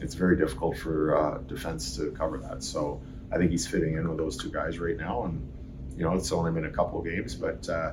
[0.00, 2.62] It's very difficult for uh, defense to cover that.
[2.62, 5.24] So I think he's fitting in with those two guys right now.
[5.24, 5.48] And,
[5.96, 7.92] you know, it's only been a couple of games, but, uh,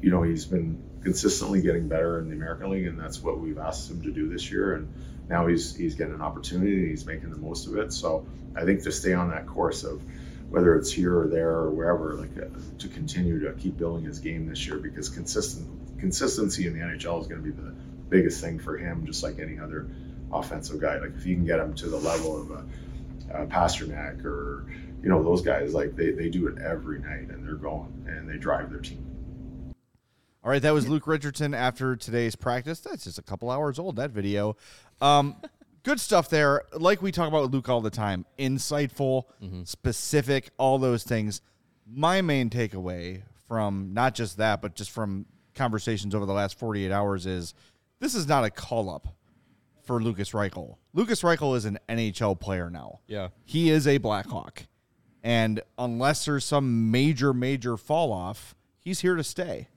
[0.00, 3.58] you know, he's been consistently getting better in the American League, and that's what we've
[3.58, 4.74] asked him to do this year.
[4.74, 4.92] And
[5.28, 7.92] now he's he's getting an opportunity, he's making the most of it.
[7.92, 10.02] So I think to stay on that course of
[10.50, 14.18] whether it's here or there or wherever, like uh, to continue to keep building his
[14.18, 15.66] game this year because consistent
[15.98, 17.74] consistency in the NHL is going to be the
[18.08, 19.88] biggest thing for him, just like any other
[20.32, 20.98] offensive guy.
[20.98, 22.64] Like if you can get him to the level of a
[23.34, 24.66] uh, Pastrnak or
[25.02, 28.28] you know those guys like they, they do it every night and they're going and
[28.28, 29.04] they drive their team.
[30.44, 32.80] All right, that was Luke Richardson after today's practice.
[32.80, 33.96] That's just a couple hours old.
[33.96, 34.56] That video,
[35.00, 35.36] um,
[35.82, 36.62] good stuff there.
[36.72, 39.64] Like we talk about with Luke all the time, insightful, Mm-hmm.
[39.64, 41.42] specific, all those things.
[41.90, 46.92] My main takeaway from not just that, but just from conversations over the last 48
[46.92, 47.52] hours is
[47.98, 49.08] this is not a call up
[49.88, 50.76] for Lucas Reichel.
[50.92, 53.00] Lucas Reichel is an NHL player now.
[53.06, 53.28] Yeah.
[53.46, 54.66] He is a Blackhawk.
[55.22, 59.68] And unless there's some major, major fall off, he's here to stay.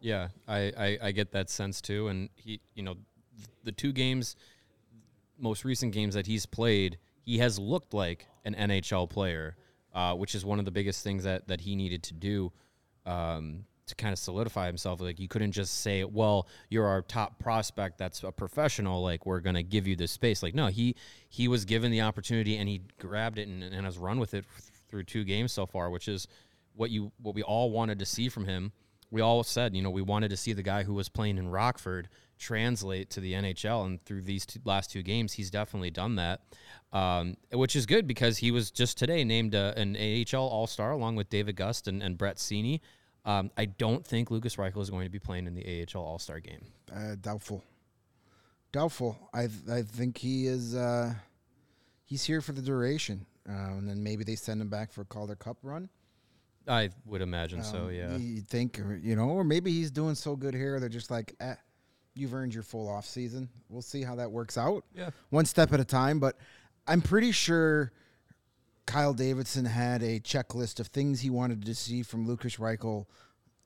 [0.00, 2.06] Yeah, I, I, I get that sense too.
[2.06, 2.94] And he, you know,
[3.64, 4.36] the two games,
[5.36, 9.56] most recent games that he's played, he has looked like an NHL player,
[9.92, 12.52] uh, which is one of the biggest things that, that he needed to do
[13.04, 15.00] um, to kind of solidify himself.
[15.00, 19.02] Like, you couldn't just say, well, you're our top prospect that's a professional.
[19.02, 20.42] Like, we're going to give you this space.
[20.42, 20.96] Like, no, he,
[21.28, 24.44] he was given the opportunity and he grabbed it and, and has run with it
[24.88, 26.28] through two games so far, which is
[26.74, 28.70] what you what we all wanted to see from him
[29.10, 31.48] we all said, you know, we wanted to see the guy who was playing in
[31.48, 36.16] Rockford translate to the NHL, and through these two, last two games, he's definitely done
[36.16, 36.42] that,
[36.92, 40.90] um, which is good because he was just today named uh, an AHL All Star
[40.90, 42.80] along with David Gust and, and Brett Seney.
[43.26, 46.18] Um, I don't think Lucas Reichel is going to be playing in the AHL All
[46.18, 46.60] Star game.
[46.94, 47.62] Uh, doubtful.
[48.72, 49.18] Doubtful.
[49.34, 50.74] I I think he is.
[50.74, 51.14] Uh,
[52.04, 55.04] he's here for the duration, uh, and then maybe they send him back for a
[55.04, 55.88] Calder Cup run.
[56.68, 57.86] I would imagine so.
[57.86, 58.16] Um, Yeah.
[58.16, 60.80] You think, or, you know, or maybe he's doing so good here.
[60.80, 61.54] They're just like, eh,
[62.14, 63.48] you've earned your full off season.
[63.68, 64.84] We'll see how that works out.
[64.92, 65.10] Yeah.
[65.30, 66.18] One step at a time.
[66.18, 66.36] But
[66.88, 67.92] I'm pretty sure
[68.86, 73.06] Kyle Davidson had a checklist of things he wanted to see from Lucas Reichel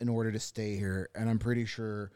[0.00, 1.09] in order to stay here.
[1.14, 2.11] And I'm pretty sure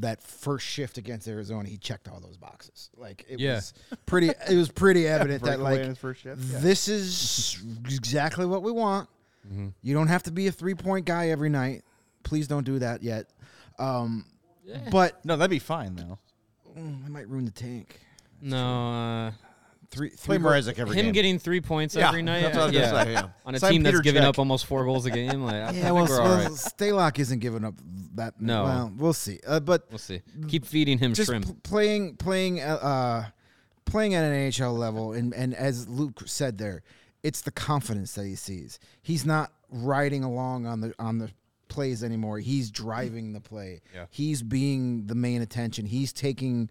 [0.00, 2.88] that first shift against Arizona, he checked all those boxes.
[2.96, 3.56] Like it Yeah.
[3.56, 3.74] was
[4.06, 6.58] pretty it was pretty evident that like first shift, yeah.
[6.60, 9.08] this is exactly what we want.
[9.82, 11.82] You don't have to be a three point guy every night.
[12.22, 13.26] Please don't do that yet.
[13.78, 14.24] Um,
[14.90, 16.18] But No, that'd be fine though.
[16.78, 17.98] mm, I might ruin the tank.
[18.40, 19.32] no, uh,
[19.92, 21.12] Three, Play three goal- Mrazek every him game.
[21.12, 22.40] getting three points Yeah, every night.
[22.40, 22.90] that's what I was yeah.
[22.90, 23.28] gonna say, yeah.
[23.44, 24.26] On a Sign team that's Peter giving Cech.
[24.26, 25.42] up almost four goals a game.
[25.44, 26.50] Like, I, I Yeah, think well, we're all well right.
[26.52, 27.74] Stalock isn't giving up
[28.14, 28.40] that.
[28.40, 28.64] No.
[28.64, 29.38] well, we'll see.
[29.46, 30.22] Uh, but We'll see.
[30.48, 31.44] Keep feeding him just shrimp.
[31.44, 33.24] pl- playing, playing, uh, uh,
[33.84, 36.82] playing at an NHL level, and and as Luke said there,
[37.22, 38.78] it's the confidence that he sees.
[39.02, 41.30] He's not riding along on the on the
[41.68, 42.38] plays anymore.
[42.38, 43.80] He's driving the play.
[43.94, 44.06] Yeah.
[44.10, 45.86] He's being the main attention.
[45.86, 46.68] He's taking,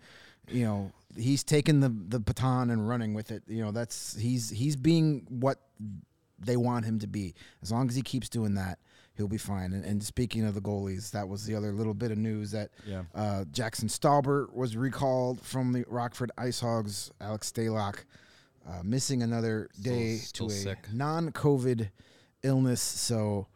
[0.50, 3.44] you know, he's taking the the baton and running with it.
[3.48, 5.60] You know, that's he's he's being what
[6.40, 7.36] they want him to be.
[7.62, 8.80] As long as he keeps doing that,
[9.16, 9.74] he'll be fine.
[9.74, 12.72] And, and speaking of the goalies, that was the other little bit of news that
[12.88, 13.04] Yeah.
[13.14, 17.12] uh, Jackson Stauber was recalled from the Rockford Ice Hogs.
[17.22, 18.06] Alex Stalock
[18.68, 20.80] uh, missing another day still to a sick.
[20.92, 21.90] non-COVID
[22.44, 22.82] illness.
[22.82, 23.48] So,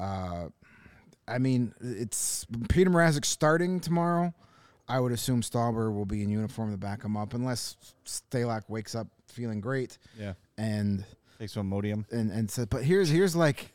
[0.00, 0.48] uh,
[1.28, 4.32] I mean, it's Peter Mrazek starting tomorrow.
[4.92, 8.94] I would assume Stauber will be in uniform to back him up, unless Stalock wakes
[8.94, 9.96] up feeling great.
[10.18, 10.34] Yeah.
[10.58, 11.04] And
[11.38, 12.04] Take some Imodium.
[12.12, 13.72] and and so, but here's here's like,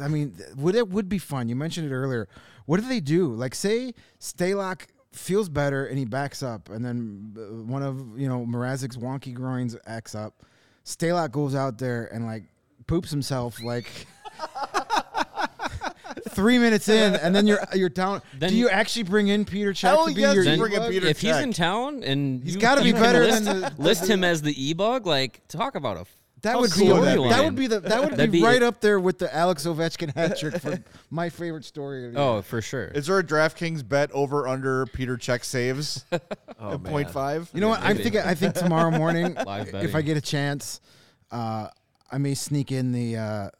[0.00, 1.48] I mean, would it would be fun?
[1.48, 2.28] You mentioned it earlier.
[2.66, 3.32] What do they do?
[3.32, 8.28] Like, say Stalock feels better and he backs up, and then uh, one of you
[8.28, 10.44] know Mrazek's wonky groins acts up.
[10.84, 12.44] Stalock goes out there and like
[12.86, 13.88] poops himself like.
[16.30, 18.22] Three minutes in, and then you're you're down.
[18.38, 20.72] Then- do you actually bring in Peter Cech Hell to be yes, your Then bring
[20.72, 20.82] in?
[20.90, 24.24] Peter if he's in town and he's gotta be better list, than the- list him
[24.24, 25.06] as the e bug.
[25.06, 26.06] Like talk about a
[26.42, 27.44] That how would be cool that, line.
[27.44, 30.38] would be the that would be, be- right up there with the Alex Ovechkin hat
[30.38, 30.78] trick for
[31.10, 32.06] my favorite story.
[32.06, 32.28] Of the year.
[32.28, 32.84] Oh, for sure.
[32.88, 36.04] Is there a DraftKings bet over under Peter Cech saves
[36.60, 37.50] Oh, at five?
[37.54, 37.82] You know what?
[37.82, 39.94] I think I think tomorrow morning, if.
[39.94, 40.80] I get a chance,
[41.30, 41.68] uh,
[42.10, 43.50] I may sneak in the uh,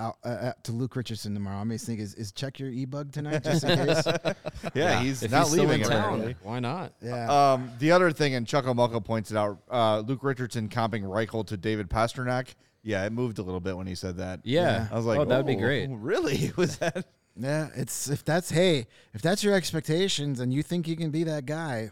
[0.00, 1.58] uh, uh, to Luke Richardson tomorrow.
[1.58, 4.04] I may think is, is check your e bug tonight just in case.
[4.74, 6.36] Yeah, he's if not he's still leaving in town, apparently.
[6.42, 6.92] why not?
[7.02, 11.02] Yeah, Um, the other thing, and Chuckle Muckle points it out, uh, Luke Richardson comping
[11.04, 12.54] Reichel to David Pastrnak.
[12.82, 14.40] Yeah, it moved a little bit when he said that.
[14.44, 14.88] Yeah.
[14.90, 15.90] I was like, oh, that'd be "Oh, great.
[15.92, 16.52] Really?
[16.56, 17.04] Was that?
[17.36, 17.68] yeah.
[17.74, 21.44] It's if that's hey, if that's your expectations and you think you can be that
[21.46, 21.90] guy,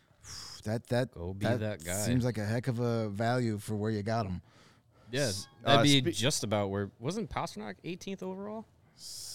[0.64, 1.94] that that Go be that guy.
[1.94, 4.40] seems like a heck of a value for where you got him.
[5.12, 5.30] Yeah,
[5.64, 8.66] uh, that'd be spe- just about where wasn't Pastrnak 18th overall?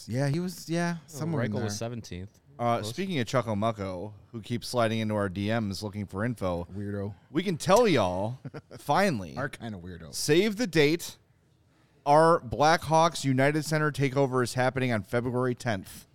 [0.08, 0.70] Yeah, he was.
[0.70, 1.64] Yeah, Oh, somewhere in Reichel there.
[1.66, 2.28] was 17th.
[2.58, 7.14] Uh, speaking of Chuckle Mucko, who keeps sliding into our DMs looking for info, Weirdo.
[7.32, 8.40] we can tell y'all
[8.80, 9.36] finally.
[9.36, 10.14] Our kind of weirdo.
[10.14, 11.18] Save the date.
[12.06, 16.06] Our Blackhawks United Center takeover is happening on February 10th.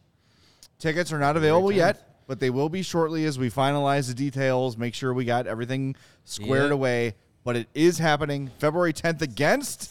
[0.79, 4.79] Tickets are not available yet, but they will be shortly as we finalize the details,
[4.79, 5.95] make sure we got everything
[6.25, 6.73] squared Yep.
[6.73, 7.15] away.
[7.45, 9.91] But it is happening February 10th against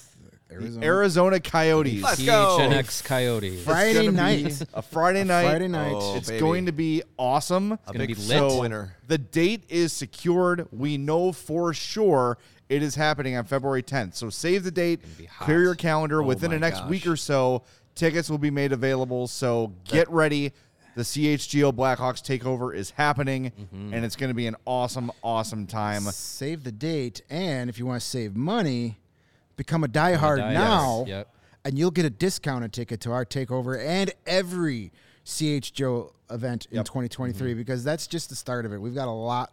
[0.52, 0.86] Arizona.
[0.86, 2.02] Arizona Coyotes.
[2.04, 2.58] Let's go.
[2.60, 3.48] PHNX Coyote.
[3.56, 4.62] It's Friday gonna be night.
[4.74, 5.46] A Friday night.
[5.46, 5.94] Friday night.
[5.96, 6.40] Oh, It's baby.
[6.40, 7.74] going to be awesome.
[7.74, 8.60] A gonna big be lit lit.
[8.60, 8.96] winner.
[9.08, 10.68] The date is secured.
[10.72, 14.16] We know for sure it is happening on February 10th.
[14.16, 15.46] So save the date, be hot.
[15.46, 16.22] clear your calendar.
[16.22, 16.90] Oh Within my the next gosh.
[16.90, 17.64] week or so,
[17.96, 19.28] tickets will be made available.
[19.28, 20.54] So get ready.
[20.96, 23.94] The CHGO Blackhawks takeover is happening, Mm-hmm.
[23.94, 26.02] and it's going to be an awesome, awesome time.
[26.04, 29.00] Save the date, and if you want to save money,
[29.56, 31.36] become a diehard die- now, yes, yep.
[31.64, 34.92] and you'll get a discounted ticket to our takeover and every
[35.26, 37.58] CHGO event in 2023 Mm-hmm.
[37.58, 38.78] because that's just the start of it.
[38.80, 39.52] We've got a lot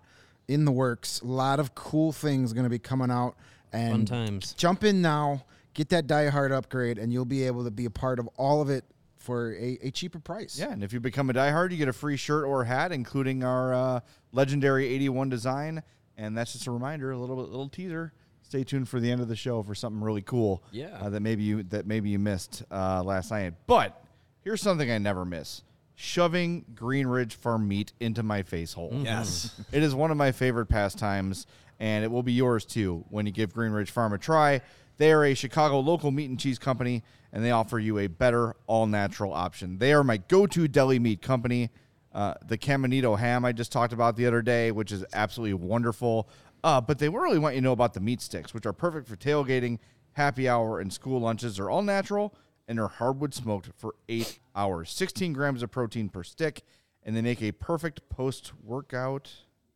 [0.48, 3.36] in the works, a lot of cool things going to be coming out,
[3.72, 4.52] and Fun times.
[4.54, 5.44] jump in now,
[5.74, 8.70] get that diehard upgrade, and you'll be able to be a part of all of
[8.70, 8.84] it
[9.26, 10.58] for a, a cheaper price.
[10.58, 13.44] Yeah, and if you become a diehard, you get a free shirt or hat, including
[13.44, 14.00] our uh,
[14.32, 15.82] legendary 81 design.
[16.16, 18.12] And that's just a reminder, a little little teaser.
[18.42, 20.62] Stay tuned for the end of the show for something really cool.
[20.70, 20.96] Yeah.
[21.00, 23.54] uh, that maybe you that maybe you missed uh, last night.
[23.66, 24.00] But
[24.42, 25.62] here's something I never miss:
[25.96, 28.92] shoving Green Ridge Farm meat into my face hole.
[28.94, 29.60] Yes.
[29.72, 31.46] It is one of my favorite pastimes,
[31.80, 34.60] and it will be yours too when you give Green Ridge Farm a try.
[34.98, 38.56] They are a Chicago local meat and cheese company, and they offer you a better,
[38.66, 39.78] all natural option.
[39.78, 41.70] They are my go to deli meat company.
[42.12, 46.28] Uh, the Caminito ham I just talked about the other day, which is absolutely wonderful.
[46.64, 49.06] Uh, but they really want you to know about the meat sticks, which are perfect
[49.06, 49.78] for tailgating,
[50.12, 51.56] happy hour, and school lunches.
[51.56, 52.34] They're all natural
[52.68, 54.90] and they're hardwood smoked for eight hours.
[54.90, 56.62] 16 grams of protein per stick,
[57.04, 59.30] and they make a perfect post workout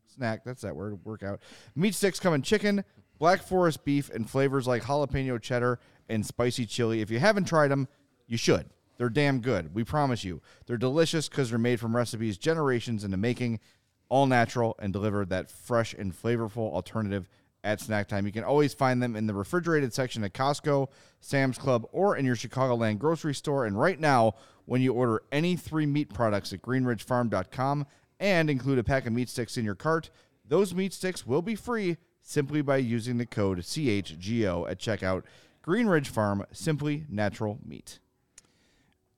[0.06, 0.42] snack.
[0.44, 1.40] That's that word, workout.
[1.76, 2.84] Meat sticks come in chicken,
[3.20, 5.78] black forest beef, and flavors like jalapeno cheddar
[6.08, 7.02] and spicy chili.
[7.02, 7.86] If you haven't tried them,
[8.26, 8.70] you should.
[8.96, 9.74] They're damn good.
[9.74, 10.42] We promise you.
[10.66, 13.60] They're delicious because they're made from recipes generations in the making,
[14.08, 17.28] all natural, and deliver that fresh and flavorful alternative
[17.62, 18.24] at snack time.
[18.24, 20.88] You can always find them in the refrigerated section at Costco,
[21.20, 23.66] Sam's Club, or in your Chicagoland grocery store.
[23.66, 27.86] And right now, when you order any three meat products at greenridgefarm.com
[28.18, 30.10] and include a pack of meat sticks in your cart,
[30.48, 31.98] those meat sticks will be free
[32.30, 35.24] simply by using the code CHGO at checkout.
[35.62, 37.98] Green Ridge Farm, simply natural meat.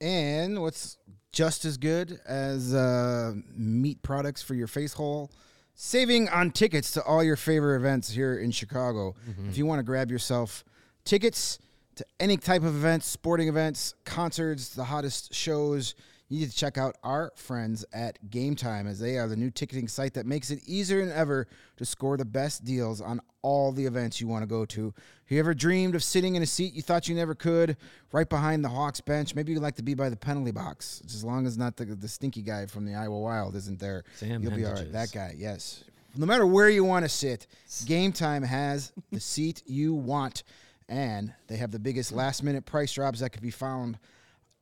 [0.00, 0.96] And what's
[1.30, 5.30] just as good as uh, meat products for your face hole?
[5.74, 9.14] Saving on tickets to all your favorite events here in Chicago.
[9.48, 10.64] If you want to grab yourself
[11.04, 11.58] tickets
[11.96, 15.94] to any type of events, sporting events, concerts, the hottest shows,
[16.32, 19.50] you need to check out our friends at Game Time as they are the new
[19.50, 23.70] ticketing site that makes it easier than ever to score the best deals on all
[23.70, 24.86] the events you want to go to.
[24.86, 27.76] Have you ever dreamed of sitting in a seat you thought you never could,
[28.12, 29.34] right behind the Hawks bench?
[29.34, 32.08] Maybe you'd like to be by the penalty box, as long as not the, the
[32.08, 34.02] stinky guy from the Iowa Wild isn't there.
[34.14, 34.90] Sam You'll be all right.
[34.90, 35.84] That guy, yes.
[36.16, 37.46] No matter where you want to sit,
[37.84, 40.44] Game Time has the seat you want,
[40.88, 43.98] and they have the biggest last minute price drops that could be found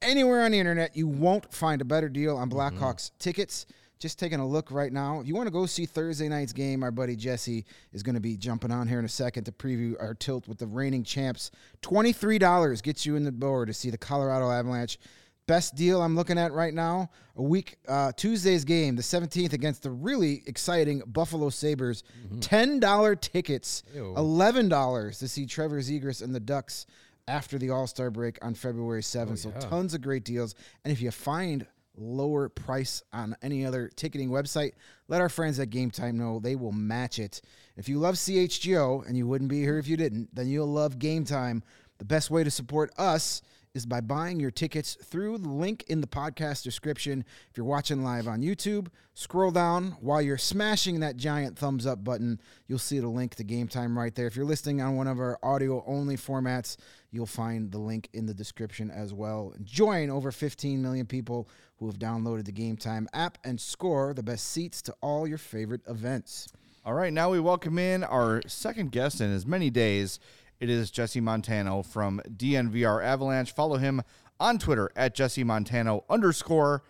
[0.02, 0.96] anywhere on the internet.
[0.96, 3.66] You won't find a better deal on Blackhawks tickets.
[3.98, 5.20] just taking a look right now.
[5.20, 8.20] If you want to go see Thursday night's game, our buddy Jesse is going to
[8.20, 11.50] be jumping on here in a second to preview our tilt with the reigning champs.
[11.82, 14.98] $23 gets you in the door to see the Colorado Avalanche.
[15.46, 19.82] Best deal I'm looking at right now, a week, uh, Tuesday's game, the 17th, against
[19.82, 22.04] the really exciting Buffalo Sabres.
[22.36, 26.86] $10 tickets, $11 to see Trevor Zegras and the Ducks
[27.28, 29.38] after the All Star break on February 7th.
[29.38, 30.54] so, tons of great deals.
[30.84, 34.72] And if you find lower price on any other ticketing website,
[35.08, 37.40] let our friends at Game Time know they will match it.
[37.76, 40.98] If you love CHGO, and you wouldn't be here if you didn't, then you'll love
[40.98, 41.62] Game Time.
[41.98, 43.42] The best way to support us
[43.74, 47.24] is by buying your tickets through the link in the podcast description.
[47.50, 52.02] If you're watching live on YouTube, scroll down while you're smashing that giant thumbs up
[52.02, 52.40] button.
[52.66, 54.26] You'll see the link to Game Time right there.
[54.26, 56.76] If you're listening on one of our audio only formats,
[57.10, 59.52] you'll find the link in the description as well.
[59.64, 64.22] Join over 15 million people who have downloaded the Game Time app and score the
[64.22, 66.48] best seats to all your favorite events.
[66.84, 70.18] All right, now we welcome in our second guest in as many days.
[70.60, 73.52] It is Jesse Montano from DNVR Avalanche.
[73.52, 74.02] Follow him
[74.38, 76.82] on Twitter at Jesse Montano underscore.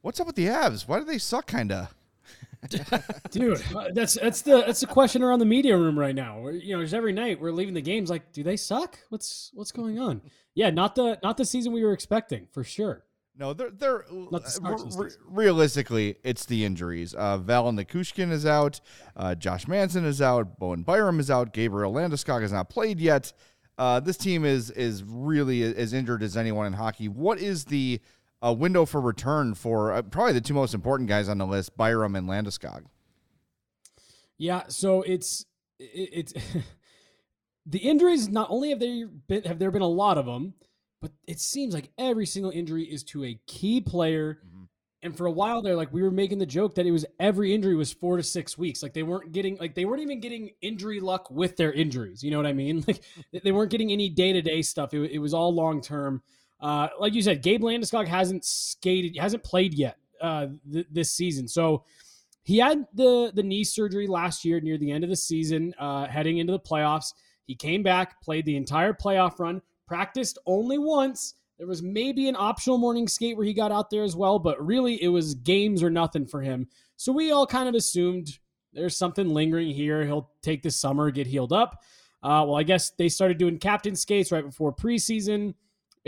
[0.00, 0.86] What's up with the Avs?
[0.86, 1.90] Why do they suck, kinda?
[3.30, 6.40] Dude, uh, that's that's the that's the question around the media room right now.
[6.40, 8.98] We're, you know, just every night we're leaving the games like, do they suck?
[9.10, 10.22] What's what's going on?
[10.54, 13.04] Yeah, not the not the season we were expecting for sure.
[13.36, 17.14] No, they're they're Not the start re- realistically, it's the injuries.
[17.14, 18.80] Uh, Val Nichushkin is out.
[19.16, 20.58] Uh, Josh Manson is out.
[20.58, 21.52] Bowen Byram is out.
[21.52, 23.32] Gabriel Landeskog has not played yet.
[23.78, 27.06] Uh, this team is is really as injured as anyone in hockey.
[27.06, 28.00] What is the
[28.44, 31.76] uh, window for return for uh, probably the two most important guys on the list,
[31.76, 32.84] Byram and Landeskog?
[34.36, 35.44] Yeah, so it's
[35.78, 36.32] it, it's
[37.66, 38.28] the injuries.
[38.28, 40.54] Not only have there been have there been a lot of them,
[41.00, 44.40] but it seems like every single injury is to a key player.
[45.00, 47.54] And for a while there, like we were making the joke that it was every
[47.54, 48.82] injury was four to six weeks.
[48.82, 52.22] Like they weren't getting like they weren't even getting injury luck with their injuries.
[52.22, 52.84] You know what I mean?
[53.32, 54.94] Like they weren't getting any day to day stuff.
[54.94, 56.22] It, it was all long term.
[56.60, 61.46] Uh, like you said, Gabe Landeskog hasn't skated, hasn't played yet uh, th- this season.
[61.46, 61.84] So
[62.42, 66.06] he had the the knee surgery last year near the end of the season, uh,
[66.06, 67.12] heading into the playoffs.
[67.46, 71.34] He came back, played the entire playoff run, practiced only once.
[71.58, 74.64] There was maybe an optional morning skate where he got out there as well, but
[74.64, 76.68] really it was games or nothing for him.
[76.96, 78.38] So we all kind of assumed
[78.72, 80.04] there's something lingering here.
[80.04, 81.82] He'll take the summer, get healed up.
[82.22, 85.54] Uh, well, I guess they started doing captain skates right before preseason,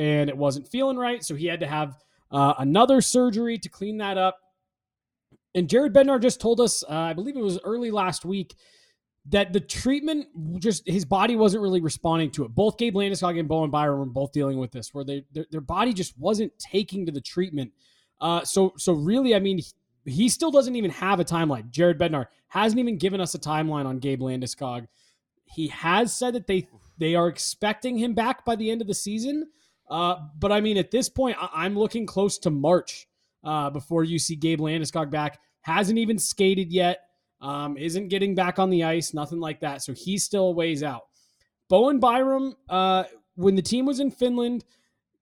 [0.00, 1.22] and it wasn't feeling right.
[1.22, 1.98] So he had to have
[2.30, 4.38] uh, another surgery to clean that up.
[5.54, 8.54] And Jared Bednar just told us, uh, I believe it was early last week,
[9.26, 10.26] that the treatment
[10.58, 12.54] just his body wasn't really responding to it.
[12.54, 15.60] Both Gabe Landeskog and Bowen Byram were both dealing with this, where they their, their
[15.60, 17.70] body just wasn't taking to the treatment.
[18.22, 21.70] Uh, so so really, I mean, he, he still doesn't even have a timeline.
[21.70, 24.86] Jared Bednar hasn't even given us a timeline on Gabe Landeskog.
[25.44, 28.94] He has said that they they are expecting him back by the end of the
[28.94, 29.48] season.
[29.90, 33.08] Uh, but I mean, at this point, I- I'm looking close to March
[33.44, 35.40] uh, before you see Gabe Landeskog back.
[35.62, 37.00] Hasn't even skated yet.
[37.40, 39.12] Um, isn't getting back on the ice.
[39.14, 39.82] Nothing like that.
[39.82, 41.02] So he's still a ways out.
[41.68, 44.64] Bowen Byram, uh, when the team was in Finland,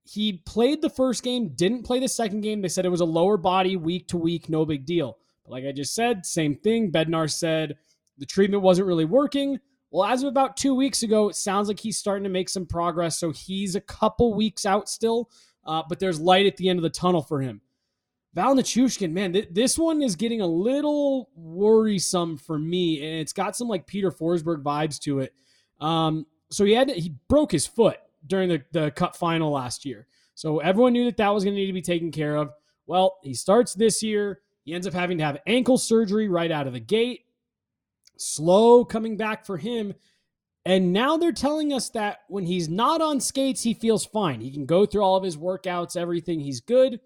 [0.03, 2.61] he played the first game, didn't play the second game.
[2.61, 5.17] They said it was a lower body, week to week, no big deal.
[5.45, 6.91] But like I just said, same thing.
[6.91, 7.75] Bednar said
[8.17, 9.59] the treatment wasn't really working.
[9.91, 12.65] Well, as of about two weeks ago, it sounds like he's starting to make some
[12.65, 13.17] progress.
[13.17, 15.29] So he's a couple weeks out still,
[15.65, 17.61] uh, but there's light at the end of the tunnel for him.
[18.35, 23.33] Val Nichushkin, man, th- this one is getting a little worrisome for me, and it's
[23.33, 25.33] got some like Peter Forsberg vibes to it.
[25.79, 27.97] Um, so he had he broke his foot
[28.27, 31.59] during the the Cup final last year, so everyone knew that that was going to
[31.59, 32.51] need to be taken care of.
[32.85, 34.41] Well, he starts this year.
[34.63, 37.25] He ends up having to have ankle surgery right out of the gate.
[38.19, 39.93] Slow coming back for him.
[40.65, 44.41] And now they're telling us that when he's not on skates, he feels fine.
[44.41, 46.41] He can go through all of his workouts, everything.
[46.41, 46.99] He's good.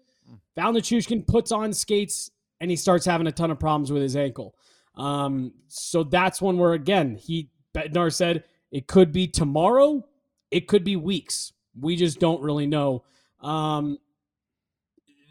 [0.56, 4.16] Val Nichushkin puts on skates and he starts having a ton of problems with his
[4.16, 4.56] ankle.
[4.96, 10.04] Um, so that's one where again he Bednar said it could be tomorrow,
[10.50, 11.52] it could be weeks.
[11.78, 13.04] We just don't really know.
[13.40, 13.98] Um,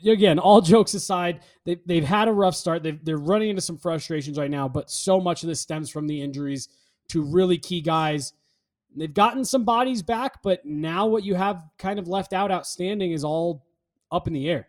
[0.05, 2.83] again, all jokes aside, they, they've had a rough start.
[2.83, 6.07] They've, they're running into some frustrations right now, but so much of this stems from
[6.07, 6.69] the injuries
[7.09, 8.33] to really key guys.
[8.95, 13.11] They've gotten some bodies back, but now what you have kind of left out outstanding
[13.11, 13.65] is all
[14.11, 14.67] up in the air.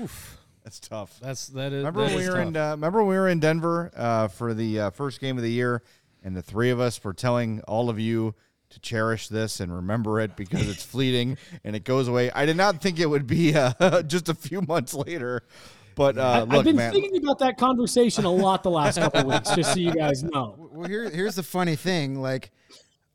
[0.00, 0.38] Oof.
[0.66, 1.20] That's tough.
[1.22, 1.84] That's that is.
[1.84, 4.26] Remember that when we is were in uh, remember when we were in Denver uh,
[4.26, 5.80] for the uh, first game of the year,
[6.24, 8.34] and the three of us were telling all of you
[8.70, 12.30] to cherish this and remember it because it's fleeting and it goes away.
[12.32, 15.42] I did not think it would be uh, just a few months later.
[15.94, 19.20] But uh, look, I've been man, thinking about that conversation a lot the last couple
[19.20, 20.68] of weeks, just so you guys know.
[20.70, 22.20] Well, here, here's the funny thing.
[22.20, 22.50] Like,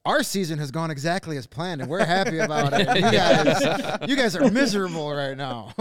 [0.03, 2.87] our season has gone exactly as planned, and we're happy about it.
[2.95, 5.75] You guys, you guys are miserable right now.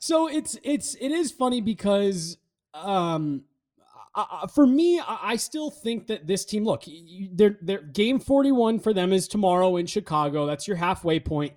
[0.00, 2.38] so it's it's it is funny because
[2.74, 3.44] um
[4.14, 8.80] uh, for me I, still think that this team look you, they're, they're game 41
[8.80, 11.54] for them is tomorrow in chicago that's your halfway point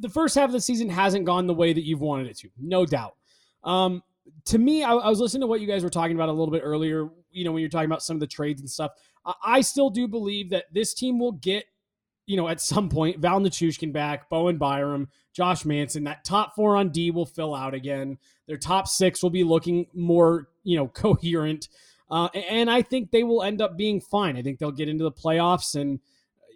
[0.00, 2.48] the first half of the season hasn't gone the way that you've wanted it to
[2.58, 3.14] no doubt
[3.64, 4.02] um
[4.44, 6.52] to me I, I was listening to what you guys were talking about a little
[6.52, 8.92] bit earlier you know when you're talking about some of the trades and stuff
[9.24, 11.64] I, I still do believe that this team will get
[12.26, 16.76] you know, at some point, Val Nichushkin back, Bowen Byram, Josh Manson, that top four
[16.76, 18.18] on D will fill out again.
[18.46, 21.68] Their top six will be looking more, you know, coherent.
[22.12, 24.36] Uh, and I think they will end up being fine.
[24.36, 25.98] I think they'll get into the playoffs, and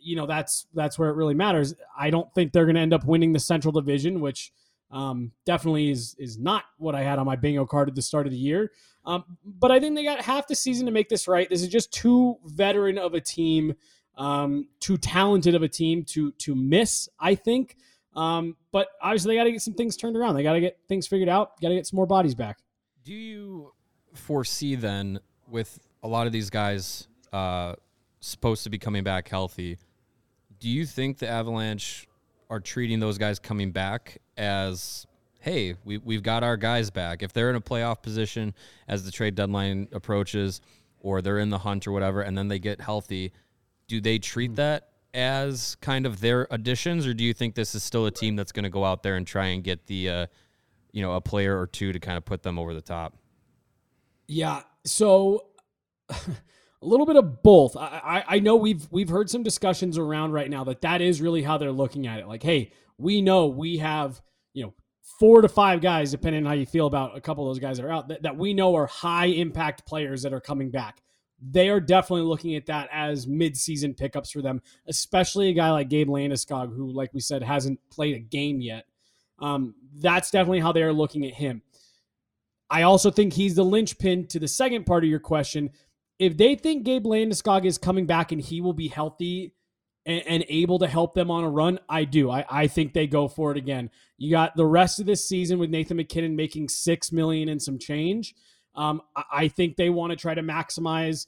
[0.02, 1.74] you know that's that's where it really matters.
[1.98, 4.52] I don't think they're going to end up winning the Central Division, which
[4.90, 8.26] um, definitely is is not what I had on my bingo card at the start
[8.26, 8.70] of the year.
[9.06, 11.48] Um, but I think they got half the season to make this right.
[11.48, 13.76] This is just too veteran of a team
[14.18, 17.08] um, too talented of a team to to miss.
[17.18, 17.78] I think,
[18.14, 20.34] um, but obviously they got to get some things turned around.
[20.34, 21.58] They got to get things figured out.
[21.62, 22.58] Got to get some more bodies back.
[23.04, 23.72] Do you
[24.12, 27.74] foresee then with a lot of these guys uh,
[28.20, 29.78] supposed to be coming back healthy?
[30.58, 32.08] Do you think the Avalanche
[32.48, 35.06] are treating those guys coming back as
[35.46, 37.22] hey, we, we've got our guys back.
[37.22, 38.52] If they're in a playoff position
[38.88, 40.60] as the trade deadline approaches,
[40.98, 43.32] or they're in the hunt or whatever, and then they get healthy,
[43.86, 47.84] do they treat that as kind of their additions, or do you think this is
[47.84, 50.26] still a team that's going to go out there and try and get the, uh,
[50.90, 53.14] you know, a player or two to kind of put them over the top?
[54.26, 54.62] Yeah.
[54.86, 55.46] So
[56.10, 56.16] a
[56.80, 57.76] little bit of both.
[57.76, 61.20] I, I, I know we've we've heard some discussions around right now that that is
[61.20, 62.28] really how they're looking at it.
[62.28, 64.20] Like, hey, we know we have
[64.54, 64.74] you know
[65.18, 67.76] four to five guys, depending on how you feel about a couple of those guys
[67.78, 71.02] that are out, that, that we know are high impact players that are coming back
[71.40, 75.88] they are definitely looking at that as mid-season pickups for them, especially a guy like
[75.88, 78.86] Gabe Landeskog, who, like we said, hasn't played a game yet.
[79.38, 81.62] Um, that's definitely how they are looking at him.
[82.70, 85.70] I also think he's the linchpin to the second part of your question.
[86.18, 89.54] If they think Gabe Landeskog is coming back and he will be healthy
[90.04, 92.30] and, and able to help them on a run, I do.
[92.30, 93.90] I, I think they go for it again.
[94.18, 97.78] You got the rest of this season with Nathan MacKinnon making six million and some
[97.78, 98.34] change.
[98.74, 99.02] Um,
[99.32, 101.26] I think they want to try to maximize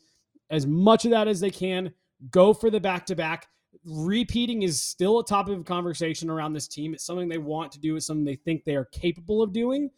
[0.50, 1.92] as much of that as they can.
[2.30, 3.46] Go for the back to back.
[3.84, 6.94] Repeating is still a topic of conversation around this team.
[6.94, 7.96] It's something they want to do.
[7.96, 9.90] It's something they think they are capable of doing.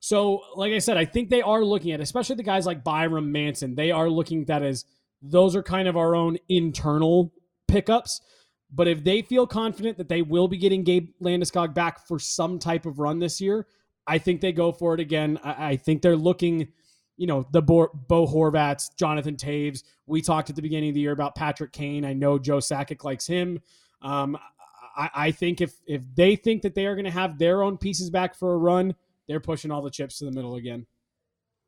[0.00, 3.32] So, like I said, I think they are looking at, especially the guys like Byram
[3.32, 4.84] Manson, they are looking at that as
[5.22, 7.32] those are kind of our own internal
[7.66, 8.20] pickups.
[8.70, 12.58] But if they feel confident that they will be getting Gabe Landeskog back for some
[12.58, 13.66] type of run this year,
[14.06, 15.38] I think they go for it again.
[15.42, 16.68] I, I think they're looking,
[17.16, 19.82] you know, the Bo, Bo Horvats, Jonathan Toews.
[20.06, 22.04] We talked at the beginning of the year about Patrick Kane.
[22.04, 23.60] I know Joe Sakic likes him.
[24.02, 24.36] Um,
[24.96, 27.78] I, I think if if they think that they are going to have their own
[27.78, 28.94] pieces back for a run,
[29.28, 30.86] they're pushing all the chips to the middle again.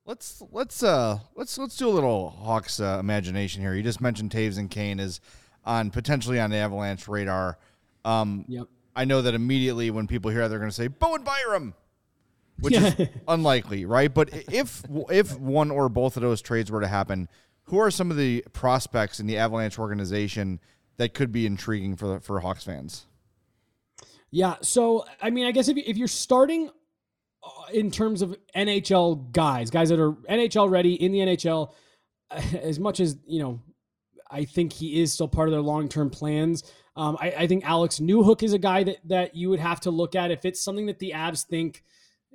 [0.06, 3.74] Let's let's uh let's let's do a little Hawks uh, imagination here.
[3.74, 5.20] You just mentioned Toews and Kane is
[5.64, 7.58] on potentially on the Avalanche radar.
[8.04, 8.66] Um, yep.
[8.96, 11.74] I know that immediately when people hear that, they're going to say Bowen Byram
[12.60, 12.94] which is
[13.28, 14.12] unlikely, right?
[14.12, 17.28] But if if one or both of those trades were to happen,
[17.64, 20.60] who are some of the prospects in the Avalanche organization
[20.96, 23.06] that could be intriguing for for Hawks fans?
[24.30, 26.70] Yeah, so I mean, I guess if if you're starting
[27.72, 31.72] in terms of NHL guys, guys that are NHL ready in the NHL,
[32.30, 33.60] as much as you know,
[34.30, 36.62] I think he is still part of their long term plans.
[36.96, 39.90] Um, I, I think Alex Newhook is a guy that that you would have to
[39.90, 41.82] look at if it's something that the Avs think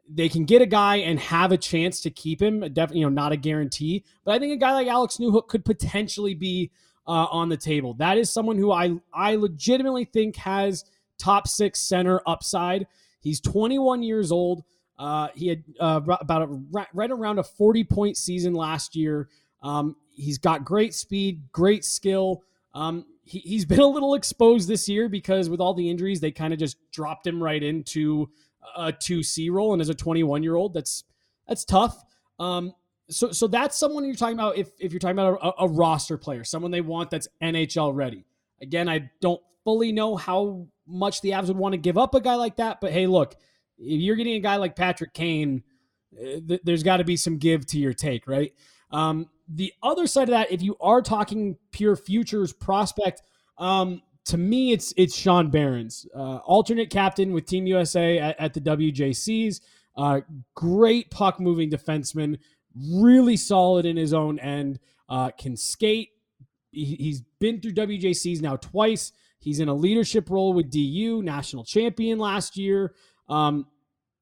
[0.09, 2.61] they can get a guy and have a chance to keep him.
[2.61, 5.65] Definitely, you know, not a guarantee, but I think a guy like Alex Newhook could
[5.65, 6.71] potentially be
[7.07, 7.93] uh, on the table.
[7.95, 10.85] That is someone who I I legitimately think has
[11.19, 12.87] top six center upside.
[13.21, 14.63] He's 21 years old.
[14.97, 19.29] Uh, he had uh, about a, right around a 40 point season last year.
[19.61, 22.43] Um, he's got great speed, great skill.
[22.73, 26.31] Um, he, has been a little exposed this year because with all the injuries, they
[26.31, 28.29] kind of just dropped him right into
[28.75, 31.03] a 2C role and as a 21 year old, that's
[31.47, 32.03] that's tough.
[32.39, 32.73] Um,
[33.09, 36.17] so so that's someone you're talking about if if you're talking about a, a, roster
[36.17, 38.25] player, someone they want that's NHL ready.
[38.61, 42.21] Again, I don't fully know how much the Avs would want to give up a
[42.21, 43.35] guy like that, but hey, look,
[43.77, 45.63] if you're getting a guy like Patrick Kane,
[46.17, 48.53] uh, th- there's got to be some give to your take, right?
[48.91, 53.21] Um, the other side of that, if you are talking pure futures prospect,
[53.57, 58.53] Um, to me, it's it's Sean Behrens, uh, alternate captain with Team USA at, at
[58.53, 59.59] the WJCs.
[59.97, 60.21] Uh,
[60.55, 62.39] great puck moving defenseman,
[62.75, 64.79] really solid in his own end.
[65.09, 66.09] Uh, can skate.
[66.71, 69.11] He, he's been through WJCs now twice.
[69.39, 72.93] He's in a leadership role with DU, national champion last year.
[73.29, 73.67] Um,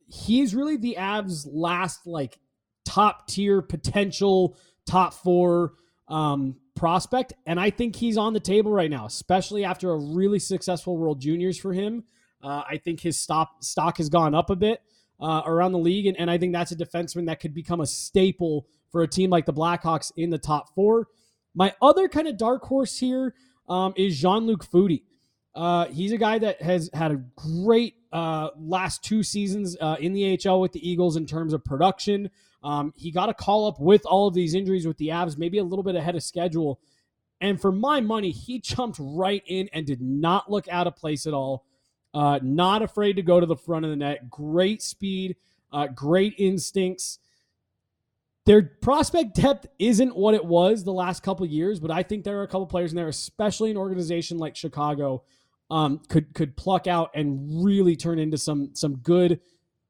[0.08, 2.40] he's really the Avs' last like
[2.86, 5.74] top tier potential top four
[6.08, 10.40] um, prospect, and I think he's on the table right now, especially after a really
[10.40, 12.04] successful World Juniors for him.
[12.44, 14.82] Uh, I think his stop stock has gone up a bit
[15.20, 17.86] uh, around the league, and, and I think that's a defenseman that could become a
[17.86, 21.08] staple for a team like the Blackhawks in the top four.
[21.54, 23.34] My other kind of dark horse here
[23.70, 25.04] um, is Jean Luc Foudy.
[25.54, 30.14] Uh, he's a guy that has had a great uh, last two seasons uh, in
[30.14, 32.30] the AHL with the Eagles in terms of production.
[32.64, 35.58] Um, he got a call up with all of these injuries with the Avs, maybe
[35.58, 36.80] a little bit ahead of schedule.
[37.40, 41.26] And for my money, he jumped right in and did not look out of place
[41.26, 41.66] at all.
[42.14, 44.30] Uh, not afraid to go to the front of the net.
[44.30, 45.38] Great speed,
[45.72, 47.20] uh, great instincts.
[48.46, 52.40] Their prospect depth isn't what it was the last couple years, but I think there
[52.40, 55.24] are a couple players in there, especially an organization like Chicago,
[55.72, 59.40] um, could could pluck out and really turn into some some good,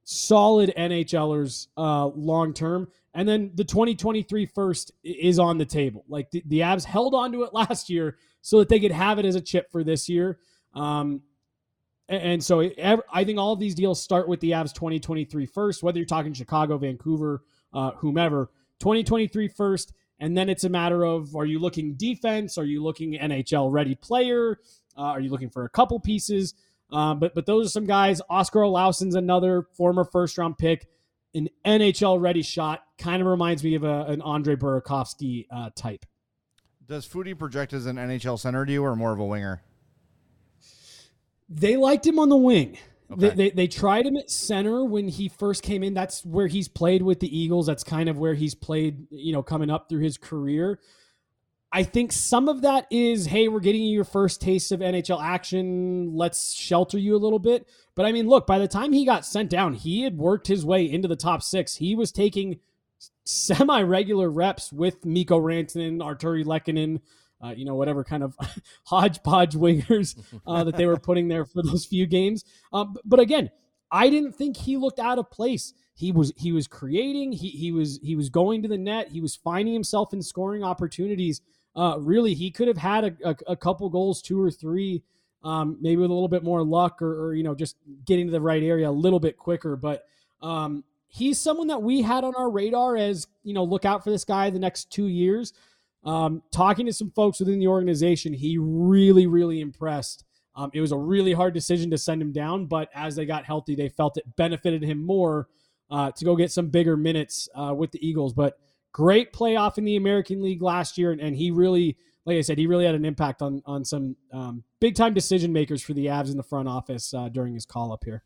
[0.03, 2.87] solid NHLers uh, long term.
[3.13, 6.05] And then the 2023 first is on the table.
[6.07, 9.19] Like the, the Avs held on to it last year so that they could have
[9.19, 10.39] it as a chip for this year.
[10.73, 11.23] Um,
[12.07, 12.69] and so
[13.13, 16.33] I think all of these deals start with the Avs 2023 first, whether you're talking
[16.33, 19.93] Chicago, Vancouver, uh, whomever, 2023 first.
[20.19, 22.57] And then it's a matter of are you looking defense?
[22.57, 24.59] Are you looking NHL ready player?
[24.97, 26.53] Uh, are you looking for a couple pieces?
[26.91, 28.21] Um, but but those are some guys.
[28.29, 30.87] Oskar Olausson's another former first round pick,
[31.33, 32.83] an NHL ready shot.
[32.97, 36.05] Kind of reminds me of a, an Andre Burakovsky uh, type.
[36.87, 39.61] Does Foudy project as an NHL center to you or more of a winger?
[41.47, 42.77] They liked him on the wing.
[43.11, 43.29] Okay.
[43.29, 45.93] They, they, they tried him at center when he first came in.
[45.93, 47.67] That's where he's played with the Eagles.
[47.67, 50.79] That's kind of where he's played, you know, coming up through his career.
[51.73, 55.23] I think some of that is, hey, we're getting you your first taste of NHL
[55.23, 56.13] action.
[56.13, 57.67] Let's shelter you a little bit.
[57.95, 60.65] But I mean, look, by the time he got sent down, he had worked his
[60.65, 61.75] way into the top six.
[61.77, 62.59] He was taking
[63.23, 66.99] semi regular reps with Mikko Rantanen, Artturi Lehkonen,
[67.41, 68.35] uh, you know, whatever kind of
[68.85, 72.43] hodgepodge wingers uh, that they were putting there for those few games.
[72.73, 73.49] Um, but again,
[73.89, 75.73] I didn't think he looked out of place.
[75.93, 77.31] He was he was creating.
[77.31, 79.09] He he was he was going to the net.
[79.09, 81.41] He was finding himself in scoring opportunities
[81.75, 85.03] uh, really he could have had a, a, a couple goals, two or three,
[85.43, 88.31] um, maybe with a little bit more luck or, or, you know just getting to
[88.31, 89.75] the right area a little bit quicker.
[89.75, 90.05] But
[90.41, 94.11] um, he's someone that we had on our radar as you know look out for
[94.11, 95.53] this guy the next two years.
[96.03, 100.25] Um, talking to some folks within the organization, he really really impressed.
[100.55, 103.45] Um, it was a really hard decision to send him down, but as they got
[103.45, 105.47] healthy, they felt it benefited him more
[105.89, 108.33] uh, to go get some bigger minutes uh, with the Eagles.
[108.33, 108.59] But
[108.91, 112.57] great playoff in the American League last year, and, and he really, like I said,
[112.57, 116.07] he really had an impact on on some um, big time decision makers for the
[116.07, 118.23] Avs in the front office uh, during his call up here.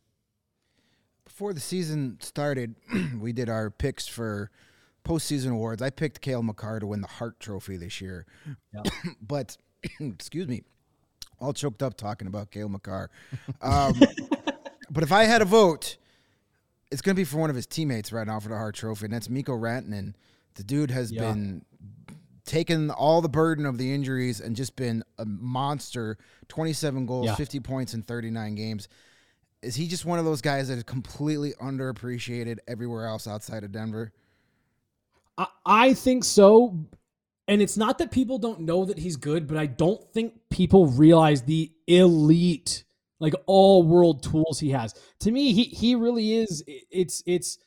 [1.25, 2.75] Before the season started,
[3.19, 4.51] we did our picks for
[5.03, 5.81] postseason awards.
[5.81, 8.25] I picked Cale Makar to win the Hart Trophy this year,
[8.73, 8.87] yep.
[9.21, 9.57] but
[9.99, 10.63] excuse me,
[11.39, 13.09] all choked up talking about Cale Makar.
[13.61, 13.99] Um,
[14.91, 15.97] but if I had a vote,
[16.91, 19.05] it's going to be for one of his teammates right now for the Hart Trophy,
[19.05, 20.13] and that's Mikko Rantanen.
[20.55, 21.21] The dude has yeah.
[21.21, 21.65] been
[22.45, 27.35] taken all the burden of the injuries and just been a monster 27 goals, yeah.
[27.35, 28.87] 50 points in 39 games.
[29.61, 33.71] Is he just one of those guys that is completely underappreciated everywhere else outside of
[33.71, 34.13] Denver?
[35.37, 36.77] I, I think so.
[37.47, 40.87] And it's not that people don't know that he's good, but I don't think people
[40.87, 42.83] realize the elite,
[43.19, 44.93] like all world tools he has.
[45.19, 46.63] To me, he he really is.
[46.67, 47.59] It's it's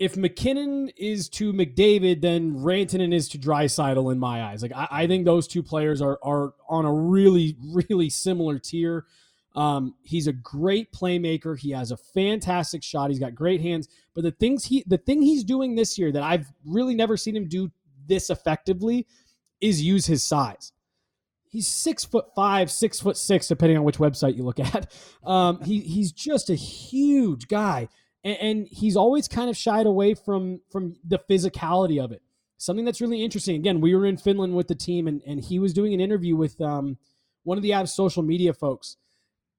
[0.00, 4.62] if MacKinnon is to McDavid, then Rantanen is to Draisaitl in my eyes.
[4.62, 9.04] Like I, I, think those two players are are on a really really similar tier.
[9.54, 11.58] Um, he's a great playmaker.
[11.58, 13.10] He has a fantastic shot.
[13.10, 13.88] He's got great hands.
[14.14, 17.36] But the things he the thing he's doing this year that I've really never seen
[17.36, 17.70] him do
[18.06, 19.06] this effectively
[19.60, 20.72] is use his size.
[21.50, 24.90] He's six foot five, six foot six, depending on which website you look at.
[25.22, 27.88] Um, he he's just a huge guy
[28.24, 32.22] and, and he's always kind of shied away from from the physicality of it.
[32.58, 33.56] Something that's really interesting.
[33.56, 36.36] Again, we were in Finland with the team, and and he was doing an interview
[36.36, 36.98] with um,
[37.44, 38.96] one of the Avs social media folks,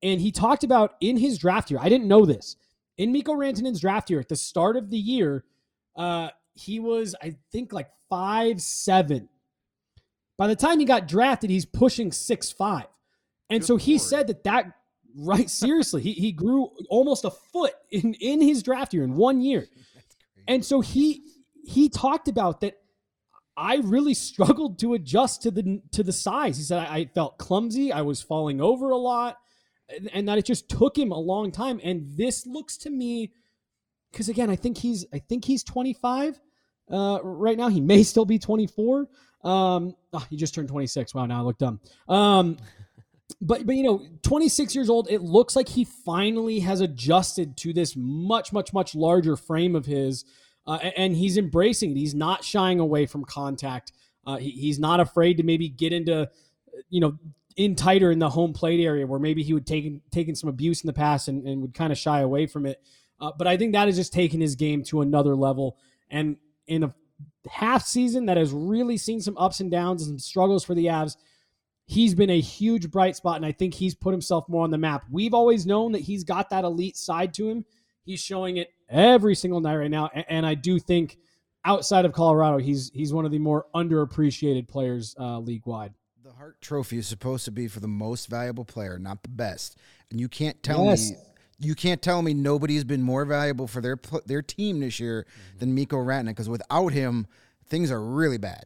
[0.04, 1.80] and he talked about in his draft year.
[1.82, 2.56] I didn't know this.
[2.98, 5.44] In Mikko Rantanen's draft year, at the start of the year,
[5.96, 9.30] uh, he was I think like five seven.
[10.38, 12.86] By the time he got drafted, he's pushing six five.
[13.50, 14.72] And so he said that that
[15.16, 19.42] right seriously, he he grew almost a foot in in his draft year in one
[19.42, 19.68] year.
[20.48, 21.24] And so he
[21.64, 22.78] he talked about that
[23.58, 26.58] I really struggled to adjust to the to the size.
[26.58, 29.38] He said I, I felt clumsy, I was falling over a lot,
[29.90, 31.80] and, and that it just took him a long time.
[31.84, 33.34] And this looks to me
[34.12, 36.40] because again, I think he's I think he's 25
[36.92, 37.70] uh, right now.
[37.70, 39.08] He may still be 24.
[39.44, 41.16] Um, oh, he just turned 26.
[41.16, 41.80] Wow, now I look dumb.
[42.08, 42.58] Um,
[43.40, 45.08] but but you know, 26 years old.
[45.10, 49.86] It looks like he finally has adjusted to this much much much larger frame of
[49.86, 50.26] his,
[50.66, 51.98] uh, and he's embracing it.
[51.98, 53.92] He's not shying away from contact.
[54.26, 56.30] Uh, he, he's not afraid to maybe get into,
[56.90, 57.18] you know,
[57.56, 60.82] in tighter in the home plate area where maybe he would taken taken some abuse
[60.82, 62.82] in the past and, and would kind of shy away from it.
[63.20, 65.78] Uh, but I think that has just taken his game to another level.
[66.10, 66.94] And in a
[67.50, 71.16] half season that has really seen some ups and downs and struggles for the Avs,
[71.92, 73.36] he's been a huge bright spot.
[73.36, 75.04] And I think he's put himself more on the map.
[75.12, 77.66] We've always known that he's got that elite side to him.
[78.04, 80.10] He's showing it every single night right now.
[80.14, 81.18] And, and I do think
[81.66, 85.94] outside of Colorado, he's he's one of the more underappreciated players uh, league wide.
[86.24, 89.78] The Hart Trophy is supposed to be for the most valuable player, not the best.
[90.10, 91.12] And you can't tell Yes.
[91.12, 91.18] me
[91.64, 95.28] you can't tell me nobody has been more valuable for their their team this year
[95.60, 97.28] than Mikko Rantanen because without him,
[97.68, 98.66] things are really bad.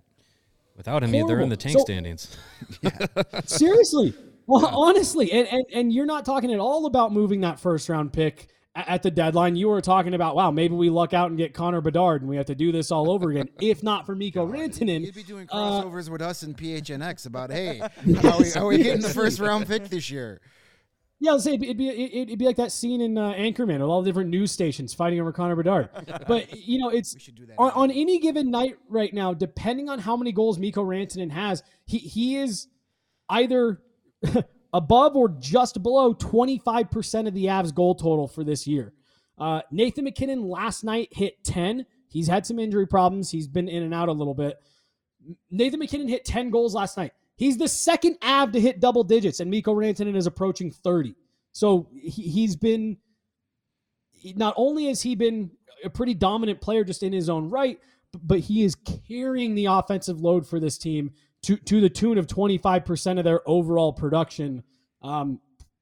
[0.76, 2.36] Without him, they're in the tank So- standings.
[3.46, 4.14] Seriously.
[4.48, 8.14] Well, honestly, and, and and you're not talking at all about moving that first round
[8.14, 9.56] pick at the deadline.
[9.56, 12.36] You were talking about, wow, maybe we luck out and get Connor Bedard and we
[12.36, 13.50] have to do this all over again.
[13.62, 17.52] if not for Mikko Rantanen, You'd be doing uh, crossovers with us and PHNX about,
[17.52, 17.80] hey,
[18.22, 20.42] how we, how we getting the first round pick this year?
[21.26, 23.80] Yeah, I'll say it'd be, it'd be it'd be like that scene in uh, Anchorman
[23.80, 25.90] with all the different news stations fighting over Connor Bedard.
[26.28, 27.16] But you know, it's
[27.58, 31.64] on, on any given night right now, depending on how many goals Mikko Rantanen has,
[31.88, 32.68] he he is
[33.28, 33.82] either
[34.74, 38.94] above or just below twenty five percent of the Avs goal total for this year.
[39.36, 41.88] Uh, Nathan MacKinnon last night hit ten.
[42.08, 43.32] He's had some injury problems.
[43.32, 44.60] He's been in and out a little bit.
[45.50, 47.14] Nathan MacKinnon hit 10 goals last night.
[47.38, 51.16] He's the second Av to hit double digits, and Mikko Rantanen is approaching 30.
[51.52, 52.98] So he, he's been,
[54.36, 55.52] not only has he been
[55.84, 57.80] a pretty dominant player just in his own right,
[58.24, 58.76] but he is
[59.08, 61.12] carrying the offensive load for this team
[61.44, 64.64] to, to the tune of 25% of their overall production
[65.02, 65.40] um,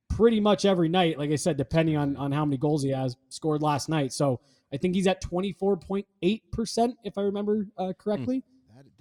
[0.09, 1.17] pretty much every night.
[1.17, 4.11] Like I said, depending on, on how many goals he has scored last night.
[4.11, 4.41] So
[4.73, 8.39] I think he's at 24.8%, if I remember uh, correctly.
[8.39, 8.52] That,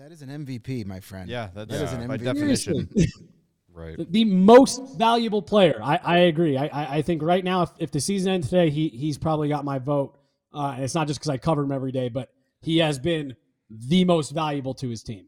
[0.03, 1.29] that is an MVP, my friend.
[1.31, 2.25] Yeah, that's that is an by MVP.
[2.25, 2.89] definition.
[3.73, 3.97] right.
[3.97, 5.81] the- the most valuable player.
[5.83, 6.57] I, I agree.
[6.57, 9.49] I, I, I think right now, if, if the season ends today, he he's probably
[9.49, 10.19] got my vote.
[10.53, 12.31] Uh, and it's not just because I cover him every day, but
[12.61, 13.37] he has been
[13.71, 15.27] the most valuable to his team.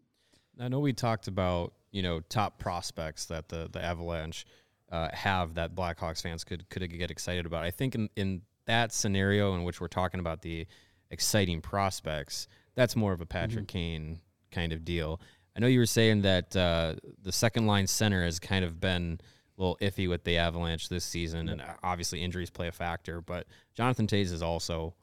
[0.61, 4.45] I know we talked about you know top prospects that the the Avalanche
[4.91, 7.63] uh, have that Blackhawks fans could could get excited about.
[7.63, 10.67] I think in in that scenario in which we're talking about the
[11.13, 14.21] exciting prospects, that's more of a Patrick Kane
[14.55, 15.21] kind of deal.
[15.57, 19.21] I know you were saying that uh, the second line center has kind of been
[19.57, 23.21] a little iffy with the Avalanche this season, and obviously injuries play a factor.
[23.21, 24.95] But Jonathan Toews is also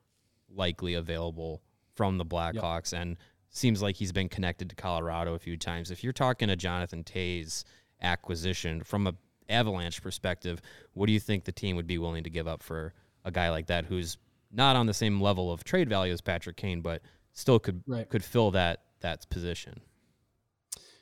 [0.54, 1.62] likely available
[1.96, 3.18] from the Blackhawks and
[3.50, 5.92] seems like he's been connected to Colorado a few times.
[5.92, 7.64] If you're talking a Jonathan Toews
[8.02, 9.14] acquisition from a
[9.50, 10.62] Avalanche perspective,
[10.94, 12.94] what do you think the team would be willing to give up for
[13.26, 14.18] a guy like that who's
[14.52, 17.02] not on the same level of trade value as Patrick Kane, but
[17.34, 18.10] still could Right.
[18.10, 19.82] could fill that that position?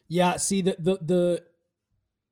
[0.07, 1.43] Yeah, see the the the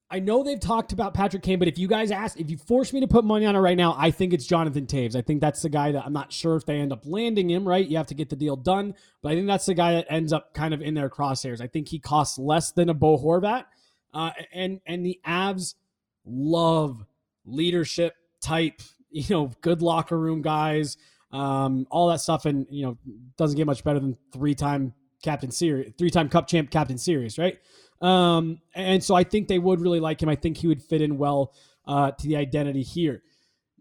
[0.10, 2.94] I know they've talked about Patrick Kane, but if you guys ask, if you force
[2.94, 5.18] me to put money on it right now, I think it's Jonathan Toews.
[5.18, 7.68] I think that's the guy that I'm not sure if they end up landing him,
[7.68, 7.86] right?
[7.86, 10.32] You have to get the deal done, but I think that's the guy that ends
[10.32, 11.60] up kind of in their crosshairs.
[11.60, 13.66] I think he costs less than a Bo Horvat.
[14.14, 15.76] Uh, and and the Avs
[16.26, 17.06] love
[17.46, 20.96] leadership type, you know, good locker room guys,
[21.34, 22.98] um, all that stuff, and you know,
[23.38, 24.94] doesn't get much better than three time
[25.24, 27.58] Captain Serious, three time cup champ captain series, right?
[28.02, 30.30] Um, and so I think they would really like him.
[30.30, 31.54] I think he would fit in well
[31.86, 33.24] uh, to the identity here.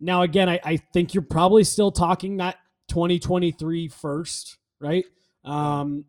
[0.00, 2.56] Now, again, I, I think you're probably still talking that
[2.88, 5.04] 2023 first, right?
[5.44, 6.04] Um,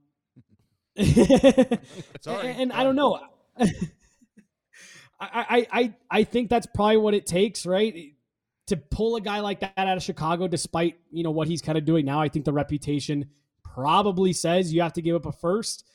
[2.21, 2.49] Sorry.
[2.49, 3.19] and I don't know.
[3.59, 3.67] I,
[5.19, 8.13] I, I, I think that's probably what it takes, right?
[8.67, 11.77] To pull a guy like that out of Chicago, despite you know what he's kind
[11.77, 12.19] of doing now.
[12.19, 13.29] I think the reputation
[13.77, 15.85] probably says you have to give up a first.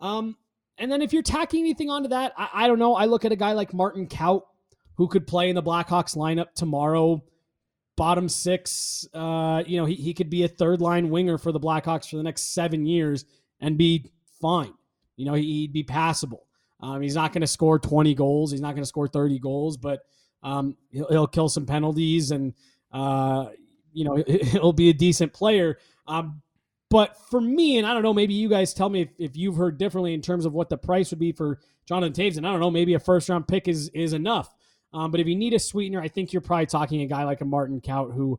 [0.00, 0.36] Um,
[0.78, 2.94] and then if you're tacking anything onto that, I, I don't know.
[2.94, 4.42] I look at a guy like Martin Kaut,
[4.94, 7.22] who could play in the Blackhawks lineup tomorrow,
[7.94, 9.06] bottom six.
[9.12, 12.16] Uh, you know, he, he could be a third line winger for the Blackhawks for
[12.16, 13.26] the next seven years
[13.60, 14.10] and be
[14.40, 14.72] fine.
[15.16, 16.46] You know, he- he'd be passable.
[16.80, 18.50] Um, he's not going to score 20 goals.
[18.50, 20.00] He's not going to score 30 goals, but
[20.42, 22.54] um, he'll, he'll kill some penalties and,
[22.92, 23.48] uh,
[23.92, 25.78] you know, he'll be a decent player.
[26.06, 26.40] Um,
[26.88, 29.56] but for me, and I don't know, maybe you guys tell me if, if you've
[29.56, 32.36] heard differently in terms of what the price would be for Jonathan Toews.
[32.36, 34.54] And I don't know, maybe a first round pick is is enough.
[34.92, 37.40] Um, but if you need a sweetener, I think you're probably talking a guy like
[37.40, 38.38] a Martin Kaut, who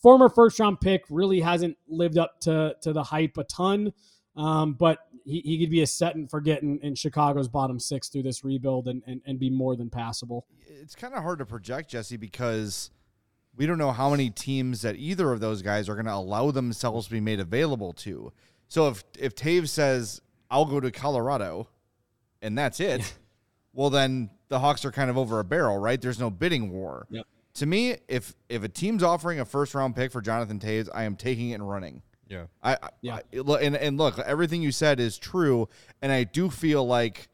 [0.00, 3.92] former first round pick really hasn't lived up to to the hype a ton.
[4.36, 8.08] Um, but he, he could be a set and forget in, in Chicago's bottom six
[8.08, 10.46] through this rebuild and, and, and be more than passable.
[10.66, 12.90] It's kind of hard to project, Jesse, because
[13.58, 16.50] we don't know how many teams that either of those guys are going to allow
[16.50, 18.32] themselves to be made available to.
[18.68, 21.68] So if if Toews says I'll go to Colorado,
[22.40, 23.14] and that's it,
[23.74, 26.00] well then the Hawks are kind of over a barrel, right?
[26.00, 27.06] There's no bidding war.
[27.10, 27.26] Yep.
[27.54, 31.02] To me, if if a team's offering a first round pick for Jonathan Toews, I
[31.02, 32.02] am taking it and running.
[32.28, 32.44] Yeah.
[32.62, 33.16] I, I Yeah.
[33.34, 35.68] I- look, and and look, everything you said is true,
[36.00, 37.28] and I do feel like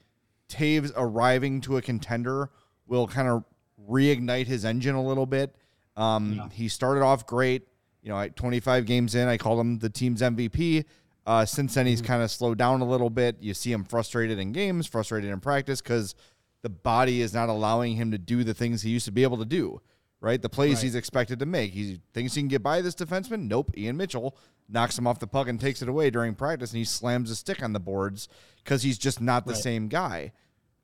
[0.49, 2.49] Toews arriving to a contender
[2.87, 3.45] will kind of
[3.89, 5.55] reignite his engine a little bit.
[5.97, 7.67] Um, He started off great.
[8.03, 10.85] You know, at 25 games in, I called him the team's MVP.
[11.27, 13.37] Uh, since then, he's kind of slowed down a little bit.
[13.41, 16.15] You see him frustrated in games, frustrated in practice because
[16.61, 19.39] the body is not allowing him to do the things he used to be able
[19.39, 19.81] to do.
[20.21, 21.73] Right, the plays he's expected to make.
[21.73, 23.47] He thinks he can get by this defenseman.
[23.47, 23.73] Nope.
[23.77, 24.35] Ian Mitchell
[24.71, 27.37] knocks him off the puck and takes it away during practice, and he slams a
[27.37, 28.27] stick on the boards
[28.63, 29.63] because he's just not the Right.
[29.63, 30.33] same guy.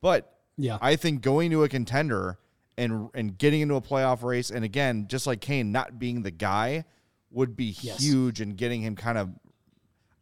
[0.02, 0.76] But Yeah.
[0.82, 2.38] I think going to a contender
[2.78, 6.30] and and getting into a playoff race, and again, just like Kane, not being the
[6.30, 6.84] guy
[7.30, 8.02] would be Yes.
[8.02, 9.30] huge and getting him kind of.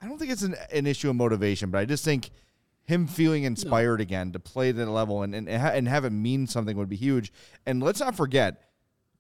[0.01, 2.31] I don't think it's an, an issue of motivation, but I just think
[2.85, 6.47] him feeling inspired again to play at that level and and, and have it mean
[6.47, 7.33] something would be huge.
[7.67, 8.63] And let's not forget,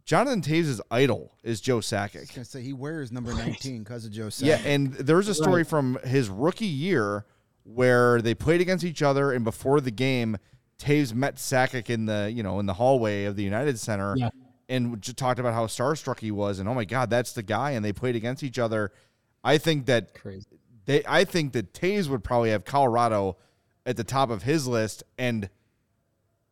[0.05, 2.35] Jonathan Toews' idol is Joe I was Sakic.
[2.35, 4.26] gonna say he wears number 19 because of Joe.
[4.29, 4.47] Sakic.
[4.47, 4.66] Yeah, Sakic.
[4.66, 5.66] and there's a story Right.
[5.66, 7.26] from his rookie year
[7.64, 10.39] where they played against each other, and before the game,
[10.79, 14.31] Toews met Sakic in the you know in the hallway of the United Center, Yeah.
[14.68, 17.72] and just talked about how starstruck he was, and oh my God, that's the guy,
[17.72, 18.93] and they played against each other.
[19.43, 20.47] I think that Crazy.
[20.85, 23.37] they, I think that Toews would probably have Colorado
[23.87, 25.49] at the top of his list, and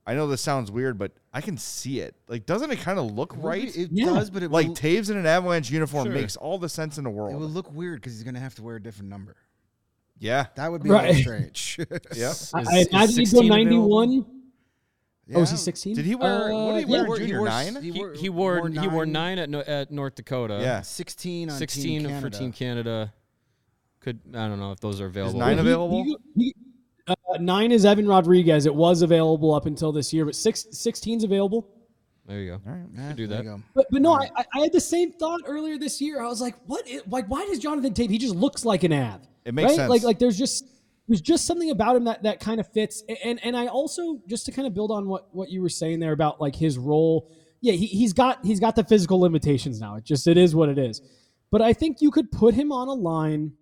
[0.07, 2.14] I know this sounds weird, but I can see it.
[2.29, 3.74] Like, doesn't it kind of look It right?
[3.74, 4.07] be- It Yeah.
[4.07, 6.14] does, but it like will, Toews in an Avalanche uniform Sure.
[6.14, 7.35] makes all the sense in the world.
[7.35, 9.35] it would look weird because he's gonna have to wear a different number.
[10.18, 10.46] Yeah.
[10.56, 11.14] That would be a Right.
[11.16, 11.78] strange.
[12.14, 12.28] Yeah.
[12.28, 14.12] I, Is- I imagine he'd go 91.
[15.28, 15.38] Yeah.
[15.38, 15.96] Oh, is he 16?
[15.96, 17.04] Did he wear- what did he wear?
[17.06, 17.82] wore- junior wore- nine?
[17.82, 20.58] He, wore- he wore he wore nine at no, at North Dakota.
[20.62, 20.82] Yeah.
[20.82, 23.12] 16 on 16 Team for Team Canada.
[24.00, 25.40] Could I don't know if those are available.
[25.40, 26.04] nine available?
[26.04, 26.54] he- he-
[27.08, 28.66] uh, nine is Evan Rodrigues.
[28.66, 31.68] It was available up until this year, but six, 16's available.
[32.26, 32.60] There you go.
[32.66, 32.86] All right.
[32.92, 33.60] Yeah, Could do that.
[33.74, 36.20] But but no, I, I- I had the same thought earlier this year.
[36.22, 36.84] I was like, what?
[37.08, 38.10] Like, why does Jonathan Tate?
[38.10, 39.20] He just looks like an Av.
[39.47, 39.76] It makes right?
[39.76, 39.90] sense.
[39.90, 40.64] Like like there's just
[41.09, 43.03] there's just something about him that that kind of fits.
[43.24, 46.01] And and I also just to kind of build on what what you were saying
[46.01, 47.30] there about like his role.
[47.61, 49.97] Yeah, he, he's got he's got the physical limitations now.
[49.97, 51.01] It just it is what it is.
[51.51, 53.53] But I think you could put him on a line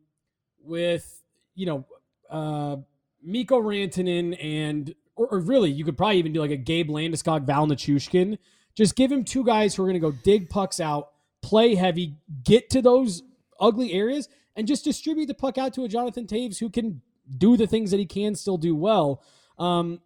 [0.63, 1.23] with
[1.55, 1.87] you know
[2.31, 2.77] uh
[3.23, 7.45] Mikko Rantanen and or, or really you could probably even do like a Gabe Landeskog,
[7.45, 8.39] Val Nichushkin.
[8.75, 11.11] Just give him two guys who are going to go dig pucks out,
[11.43, 13.23] play heavy, get to those
[13.61, 17.01] ugly areas, and just distribute the puck out to a Jonathan Toews who can
[17.39, 19.23] do the things that he can still do well.
[19.59, 20.01] Um,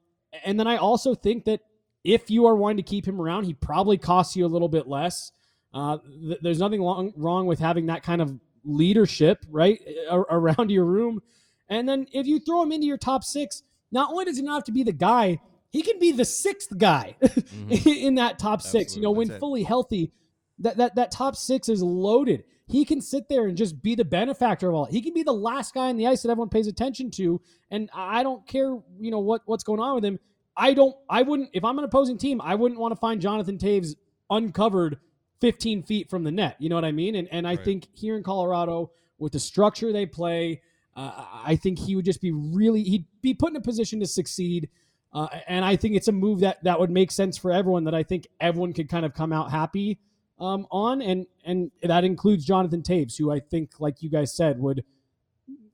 [0.44, 1.60] and then I also think that
[2.04, 4.86] if you are wanting to keep him around, he probably costs you a little bit
[4.86, 5.32] less.
[5.74, 10.70] Uh, th- there's nothing long, wrong with having that kind of leadership, right, a- around
[10.70, 11.20] your room.
[11.68, 14.54] And then if you throw him into your top six, not only does he not
[14.54, 15.40] have to be the guy,
[15.70, 17.16] he can be the sixth guy
[17.70, 18.96] in that top six.
[18.96, 19.40] You know, when That's it.
[19.40, 20.12] fully healthy,
[20.60, 22.44] that, that that top six is loaded.
[22.68, 24.84] He can sit there and just be the benefactor of all.
[24.84, 27.40] He can be the last guy on the ice that everyone pays attention to.
[27.70, 30.18] And I don't care, you know, what what's going on with him.
[30.54, 30.94] I don't.
[31.08, 31.50] I wouldn't.
[31.54, 33.94] If I'm an opposing team, I wouldn't want to find Jonathan Toews
[34.28, 34.98] uncovered
[35.40, 36.56] 15 feet from the net.
[36.58, 37.14] You know what I mean?
[37.14, 37.64] And and I Right.
[37.64, 40.60] think here in Colorado, with the structure they play,
[40.94, 42.82] uh, I think he would just be really.
[42.82, 44.68] He'd be put in a position to succeed.
[45.10, 47.84] Uh, and I think it's a move that that would make sense for everyone.
[47.84, 50.00] That I think everyone could kind of come out happy
[50.40, 54.58] um, on, and and that includes Jonathan Toews, who I think, like you guys said,
[54.60, 54.84] would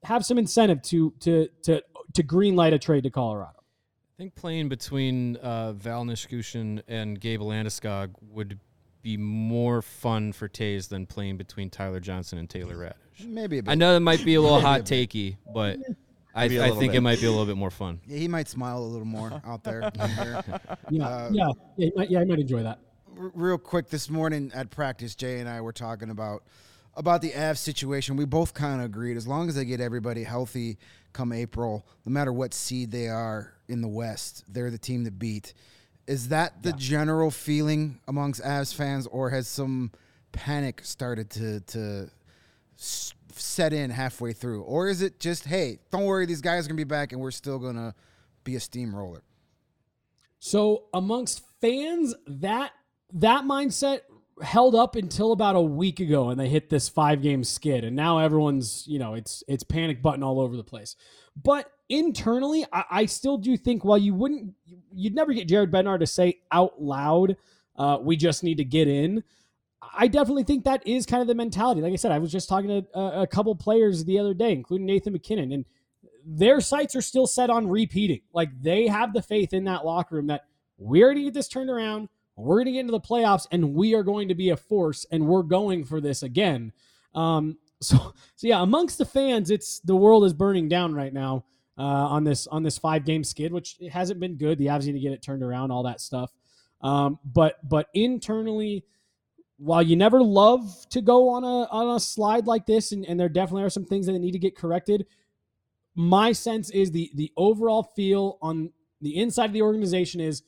[0.04, 1.82] have some incentive to to to
[2.14, 3.52] to greenlight a trade to Colorado.
[3.58, 8.60] I think playing between uh, Val Nichushkin and Gabe Landeskog would
[9.02, 13.26] be more fun for Toews than playing between Tyler Johnson and Taylor Raddysh.
[13.26, 13.70] Maybe a bit.
[13.70, 15.78] I know that might be a little Maybe a hot takey, but
[16.34, 16.98] I, Maybe a I little think bit.
[16.98, 18.00] it might be a little bit more fun.
[18.06, 19.90] Yeah, he might smile a little more out there.
[19.94, 20.44] there.
[20.90, 22.20] Yeah, Uh, yeah, yeah, he might, yeah.
[22.20, 22.78] I might enjoy that.
[23.16, 26.42] Real quick this morning at practice jay and i were talking about
[26.96, 30.24] about the av situation we both kind of agreed as long as they get everybody
[30.24, 30.78] healthy
[31.14, 35.10] come April, no matter what seed they are in the West, they're the team to
[35.10, 35.54] beat.
[36.06, 39.90] Is that the general feeling amongst Avs fans, or has some
[40.32, 42.10] panic started to to
[42.76, 46.76] set in halfway through, or is it just hey, don't worry, these guys are gonna
[46.76, 47.94] be back, and we're still gonna
[48.42, 49.22] be a steamroller?
[50.40, 52.72] So amongst fans, that
[53.14, 54.00] that mindset
[54.42, 57.96] held up until about a week ago, and they hit this five game skid, and
[57.96, 60.96] now everyone's you know it's it's panic button all over the place.
[61.40, 64.54] But internally, I, I still do think while you wouldn't
[64.92, 67.36] you'd never get Jared Bednar to say out loud,
[67.76, 69.22] uh, we just need to get in.
[69.96, 71.80] I definitely think that is kind of the mentality.
[71.80, 74.52] Like I said, I was just talking to a, a couple players the other day,
[74.52, 75.64] including Nathan MacKinnon, and
[76.26, 78.20] their sights are still set on repeating.
[78.32, 80.46] Like they have the faith in that locker room that
[80.78, 82.08] we're going get this turned around.
[82.36, 85.06] We're going to get into the playoffs, and we are going to be a force,
[85.10, 86.72] and we're going for this again.
[87.14, 87.96] Um, so,
[88.34, 91.44] so yeah, amongst the fans, it's the world is burning down right now
[91.78, 94.58] uh, on this on this five game skid, which hasn't been good.
[94.58, 96.32] The Avs need to get it turned around, all that stuff.
[96.80, 98.84] Um, but but internally,
[99.58, 103.18] while you never love to go on a on a slide like this, and, and
[103.18, 105.06] there definitely are some things that need to get corrected,
[105.94, 108.70] my sense is the the overall feel on
[109.00, 110.42] the inside of the organization is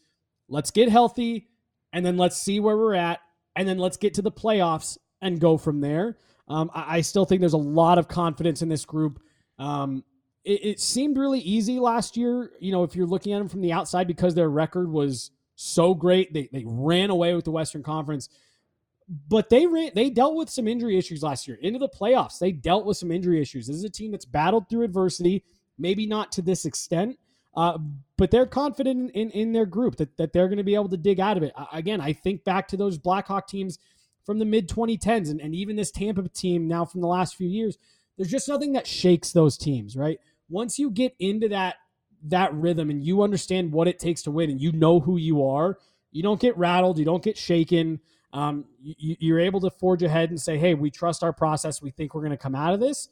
[0.49, 1.49] let's get healthy
[1.97, 3.20] and then let's see where we're at
[3.57, 6.18] and then let's get to the playoffs and go from there.
[6.47, 9.18] Um, I, I still think there's a lot of confidence in this group.
[9.59, 10.05] Um,
[10.44, 13.62] it, it seemed really easy last year, you know, if you're looking at them from
[13.62, 16.34] the outside because their record was so great.
[16.34, 18.28] They, they ran away with the Western Conference
[19.28, 22.38] but they ran, they dealt with some injury issues last year into the playoffs.
[22.38, 23.66] They dealt with some injury issues.
[23.66, 25.44] This is a team that's battled through adversity,
[25.78, 27.16] maybe not to this extent,
[27.57, 27.78] uh,
[28.16, 30.88] but they're confident in, in, in their group that, that they're going to be able
[30.88, 31.52] to dig out of it.
[31.57, 33.78] Uh, again, I think back to those Blackhawk teams
[34.24, 37.48] from the mid 2010s and, and even this Tampa team now from the last few
[37.48, 37.78] years.
[38.16, 40.18] There's just nothing that shakes those teams, right?
[40.48, 41.76] Once you get into that
[42.28, 45.44] that rhythm and you understand what it takes to win and you know who you
[45.46, 45.78] are,
[46.11, 48.00] you don't get rattled, you don't get shaken
[48.36, 51.80] um, you, you're able to forge ahead and say, hey, we trust our process.
[51.80, 53.09] We think we're going to come out of this.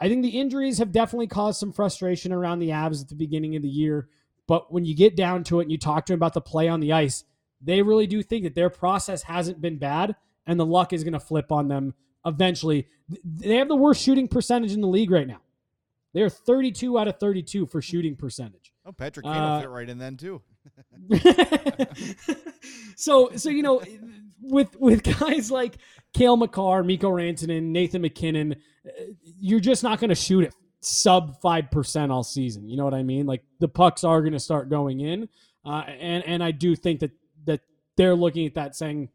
[0.00, 3.54] I think the injuries have definitely caused some frustration around the Avs at the beginning
[3.56, 4.08] of the year.
[4.46, 6.68] But when you get down to it and you talk to them about the play
[6.68, 7.24] on the ice,
[7.60, 11.12] they really do think that their process hasn't been bad and the luck is going
[11.12, 11.94] to flip on them
[12.24, 12.88] eventually.
[13.24, 15.42] They have the worst shooting percentage in the league right now.
[16.14, 18.72] They're 32 out of 32 for shooting percentage.
[18.84, 20.42] Oh, Patrick Kane Uh, will fit right in then too.
[22.96, 23.82] so so you know
[24.42, 25.78] with with guys like
[26.12, 28.56] Cale Makar, Mikko Rantanen, Nathan MacKinnon,
[28.86, 28.90] uh,
[29.22, 32.68] you're just not going to shoot it sub five percent all season.
[32.68, 33.26] You know what I mean?
[33.26, 35.28] Like the pucks are going to start going in,
[35.64, 37.12] uh, and and I do think that
[37.44, 37.60] that
[37.96, 39.08] they're looking at that saying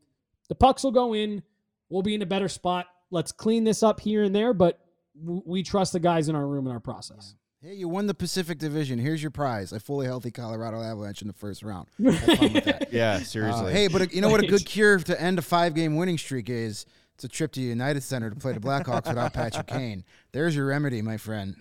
[0.49, 1.43] the pucks will go in.
[1.89, 2.87] We'll be in a better spot.
[3.11, 4.79] Let's clean this up here and there, but
[5.23, 7.35] we trust the guys in our room and our process.
[7.65, 8.99] Hey, you won the Pacific Division.
[8.99, 11.87] Here's your prize: a fully healthy Colorado Avalanche in the first round.
[12.03, 12.93] Have fun with that.
[12.93, 13.71] Yeah, Uh, seriously.
[13.73, 16.85] hey, but you know what a good cure to end a five-game winning streak is?
[17.15, 20.03] It's a trip to United Center to play the Blackhawks without Patrick Kane.
[20.31, 21.55] There's your remedy, my friend.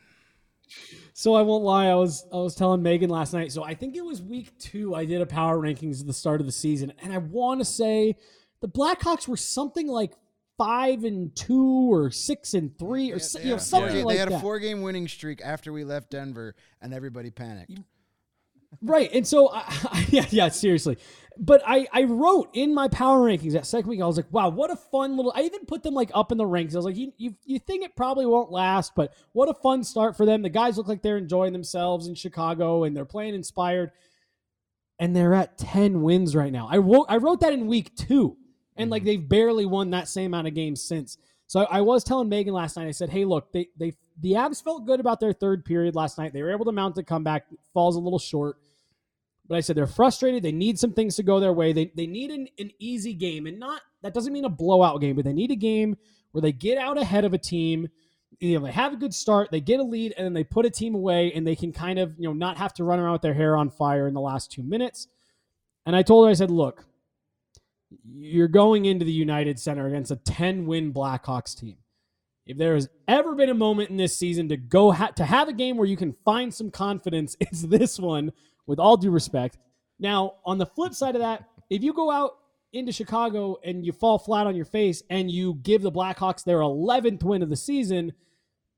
[1.15, 1.87] So I won't lie.
[1.87, 3.51] I was I was telling Megan last night.
[3.51, 4.95] So I think it was week two.
[4.95, 7.65] I did a power rankings at the start of the season, and I want to
[7.65, 8.17] say
[8.61, 10.13] the Blackhawks were something like
[10.57, 14.21] five and two or six and three or so- you know something Four- like they
[14.21, 14.37] had that.
[14.37, 17.73] a four-game winning streak after we left Denver, and everybody panicked.
[18.83, 19.11] Right.
[19.13, 20.99] And so, I, yeah, yeah, seriously.
[21.39, 24.49] But I, I wrote in my power rankings that second week, I was like, wow,
[24.51, 26.75] what a fun little, I even put them like up in the ranks.
[26.75, 29.83] I was like, you, you, you think it probably won't last, but what a fun
[29.85, 30.43] start for them.
[30.43, 33.91] The guys look like they're enjoying themselves in Chicago and they're playing inspired.
[35.01, 36.69] And they're at 10 wins right now.
[36.71, 38.37] I wrote, I wrote that in week two.
[38.77, 39.07] And like mm-hmm.
[39.07, 41.19] they've barely won that same amount of games since.
[41.47, 44.33] So I, I was telling Megan last night, I said, hey, look, they, they, the
[44.33, 46.33] Avs felt good about their third period last night.
[46.33, 48.57] They were able to mount a comeback, falls a little short.
[49.47, 50.43] But I said they're frustrated.
[50.43, 51.73] They need some things to go their way.
[51.73, 55.17] They, they need an, an easy game, and not that doesn't mean a blowout game,
[55.17, 55.97] but they need a game
[56.33, 57.89] where they get out ahead of a team.
[58.41, 60.65] You know, they have a good start, they get a lead, and then they put
[60.65, 63.13] a team away, and they can kind of you know not have to run around
[63.13, 65.09] with their hair on fire in the last two minutes.
[65.85, 66.87] And I told her, I said, look,
[68.05, 71.77] you're going into the United Center against a 10 win Blackhawks team.
[72.47, 75.49] If there has ever been a moment in this season to go ha- to have
[75.49, 78.33] a game where you can find some confidence, it's this one.
[78.67, 79.59] With all due respect.
[79.99, 82.39] Now, on the flip side of that, if you go out
[82.73, 86.59] into Chicago and you fall flat on your face and you give the Blackhawks their
[86.59, 88.13] 11th win of the season,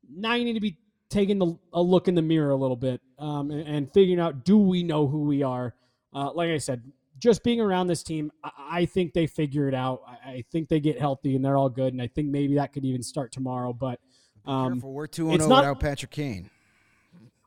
[0.08, 0.76] now you need to be
[1.08, 4.44] taking the, a look in the mirror a little bit um, and, and figuring out
[4.44, 5.74] do we know who we are.
[6.12, 6.82] Uh, like I said,
[7.18, 10.02] just being around this team, I, think they figure it out.
[10.24, 12.84] I, think they get healthy and they're all good, and I think maybe that could
[12.84, 13.72] even start tomorrow.
[13.72, 14.00] But
[14.44, 16.50] um, Careful, we're two it's zero without Patrick Kane.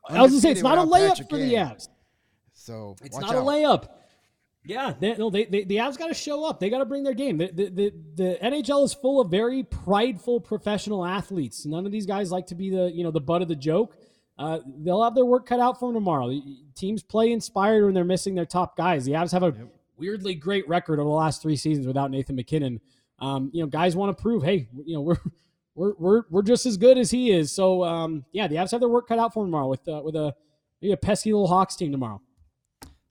[0.08, 1.66] I was gonna say it's not a layup Patrick for the Kane.
[1.66, 1.88] Avs.
[2.52, 3.36] So It's not out.
[3.36, 3.88] a layup.
[4.64, 6.60] Yeah, they, no, they, they, the Avs got to show up.
[6.60, 7.38] They got to bring their game.
[7.38, 11.64] The, the, the, the NHL is full of very prideful professional athletes.
[11.64, 13.96] None of these guys like to be the you know the butt of the joke.
[14.40, 16.40] Uh, they'll have their work cut out for them tomorrow.
[16.74, 19.04] Teams play inspired when they're missing their top guys.
[19.04, 19.54] The Avs have a
[19.98, 22.80] weirdly great record over the last three seasons without Nathan MacKinnon.
[23.18, 25.18] Um, you know, guys want to prove, hey, you know, we're
[25.74, 27.52] we're we're we're just as good as he is.
[27.52, 30.00] So um, yeah, the Avs have their work cut out for them tomorrow with uh,
[30.02, 30.34] with a
[30.80, 32.22] maybe a pesky little Hawks team tomorrow.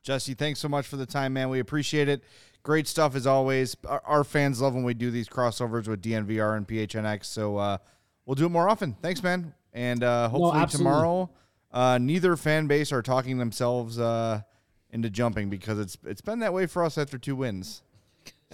[0.02, 1.50] Jesse, thanks so much for the time, man.
[1.50, 2.24] We appreciate it.
[2.64, 3.78] Great stuff as always.
[3.88, 7.26] Our, our fans love when we do these crossovers with DNVR and PHNX.
[7.26, 7.78] So uh,
[8.26, 8.96] we'll do it more often.
[9.04, 9.54] Thanks, man.
[9.74, 10.92] And uh, hopefully absolutely.
[10.92, 11.30] tomorrow,
[11.72, 14.42] uh, neither fan base are talking themselves uh,
[14.92, 17.84] into jumping because it's it's been that way for us after two wins.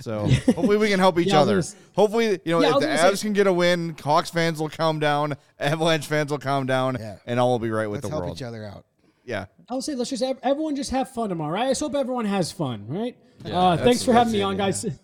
[0.01, 1.61] So hopefully we can help each Yeah, other.
[1.61, 4.29] gonna Hopefully, you know, Yeah, if the gonna Avs say- can get a win, Hawks
[4.29, 7.15] fans will calm down, Avalanche fans will calm down, Yeah.
[7.25, 8.37] and all will be right with Let's the help world.
[8.37, 8.85] each other out.
[9.23, 9.45] Yeah.
[9.69, 11.53] I'll say let's just ev- everyone just have fun tomorrow.
[11.53, 11.67] Right?
[11.67, 12.85] I just hope everyone has fun.
[12.89, 13.15] Right?
[13.45, 14.65] Yeah, uh, thanks for having me it, on, yeah.
[14.65, 14.85] guys.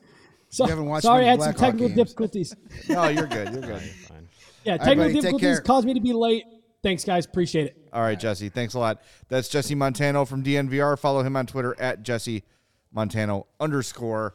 [0.54, 1.96] So, haven't watched sorry, I had some technical games.
[1.98, 2.54] difficulties.
[2.90, 3.54] No, you're good.
[3.54, 3.82] You're good.
[4.64, 6.46] Yeah, technical take difficulties caused me to be late.
[6.84, 7.26] Thanks, guys.
[7.26, 7.78] Appreciate it.
[7.94, 8.50] All right, Jesse.
[8.50, 9.02] Thanks a lot.
[9.28, 10.98] That's Jesse Montano from DNVR.
[10.98, 12.44] Follow him on Twitter at Jesse
[12.92, 14.34] Montano underscore.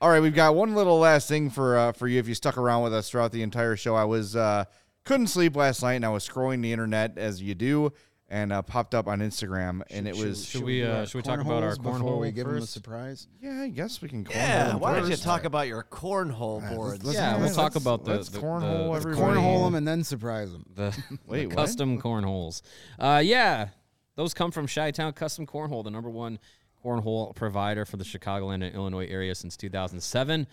[0.00, 2.20] All right, we've got one little last thing for uh, for you.
[2.20, 4.64] If you stuck around with us throughout the entire show, I was uh,
[5.04, 7.92] couldn't sleep last night, and I was scrolling the internet as you do,
[8.30, 11.40] and uh, popped up on Instagram, and it was Should we uh, should we talk
[11.40, 13.26] about our Cornholes before cornhole we give them a surprise?
[13.40, 14.24] yeah, I guess we can.
[14.24, 15.22] Cornhole Yeah, why don't you first.
[15.22, 17.04] talk about your cornhole let's- boards?
[17.04, 19.38] let's- Yeah, we'll talk about the let's the, cornhole the, everybody.
[19.40, 20.66] Cornhole them and then surprise them.
[20.74, 22.60] the, Wait, the custom cornholes.
[22.98, 23.68] Uh, yeah,
[24.16, 26.38] those come from Chi-Town Custom Cornhole, the number one
[26.84, 30.46] cornhole provider for the Chicagoland and Illinois area since 2007.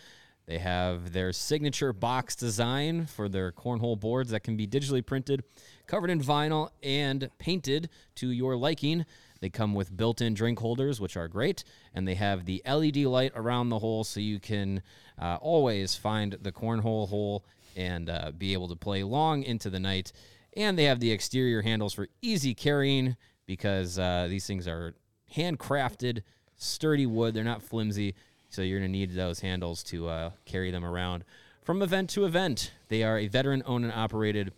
[0.46, 5.44] They have their signature box design for their cornhole boards that can be digitally printed,
[5.88, 9.06] covered in vinyl, and painted to your liking.
[9.40, 12.98] They come with built in drink holders, which are great, and they have the LED
[12.98, 14.82] light around the hole so you can
[15.20, 17.44] uh, always find the cornhole hole
[17.76, 20.12] and uh, be able to play long into the night.
[20.56, 24.96] And they have the exterior handles for easy carrying because uh, these things are
[25.36, 26.22] handcrafted,
[26.56, 27.34] sturdy wood.
[27.34, 28.16] They're not flimsy,
[28.56, 31.26] so you're going to need those handles to uh, carry them around
[31.62, 32.72] from event to event.
[32.88, 34.54] They are a veteran owned and operated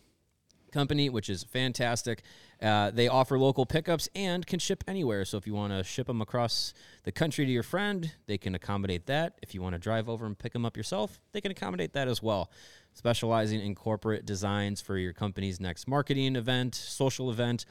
[0.71, 2.21] company, which is fantastic.
[2.61, 5.25] Uh, they offer local pickups and can ship anywhere.
[5.25, 6.73] So if you want to ship them across
[7.03, 9.39] the country to your friend, they can accommodate that.
[9.41, 12.07] If you want to drive over and pick them up yourself, they can accommodate that
[12.07, 12.51] as well.
[12.93, 17.65] Specializing in corporate designs for your company's next marketing event, social event.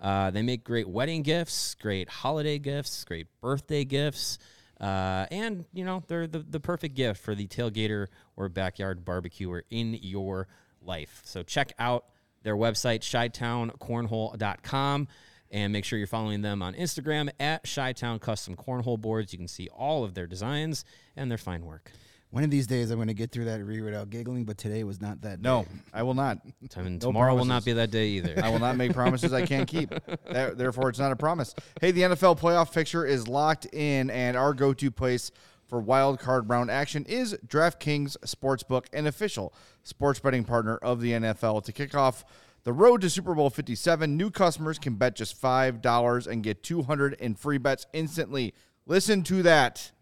[0.00, 4.38] Uh, they make great wedding gifts, great holiday gifts, great birthday gifts.
[4.82, 9.62] Uh, and you know they're the, the perfect gift for the tailgater or backyard barbecuer
[9.70, 10.48] in your
[10.82, 11.22] life.
[11.24, 12.06] So check out
[12.42, 15.08] their website, chitowncornhole.com,
[15.52, 19.32] and make sure you're following them on Instagram at Chi-Town Custom Cornhole Boards.
[19.32, 20.84] You can see all of their designs
[21.16, 21.92] and their fine work.
[22.32, 24.84] One of these days, I'm going to get through that read without giggling, but today
[24.84, 25.42] was not that.
[25.42, 25.48] Day.
[25.48, 25.68] No, day.
[25.92, 26.38] I will not.
[26.76, 28.42] And No tomorrow will not be that day either.
[28.42, 29.92] I will not make promises I can't keep.
[30.30, 31.54] There- Therefore, it's not a promise.
[31.78, 35.30] Hey, the NFL playoff picture is locked in, and our go to place
[35.68, 39.52] for wild card round action is DraftKings Sportsbook, an official
[39.82, 41.62] sports betting partner of the NFL.
[41.64, 42.24] To kick off
[42.64, 47.12] the road to Super Bowl 57, new customers can bet just $5 and get 200
[47.14, 48.54] in free bets instantly.
[48.86, 49.92] Listen to that.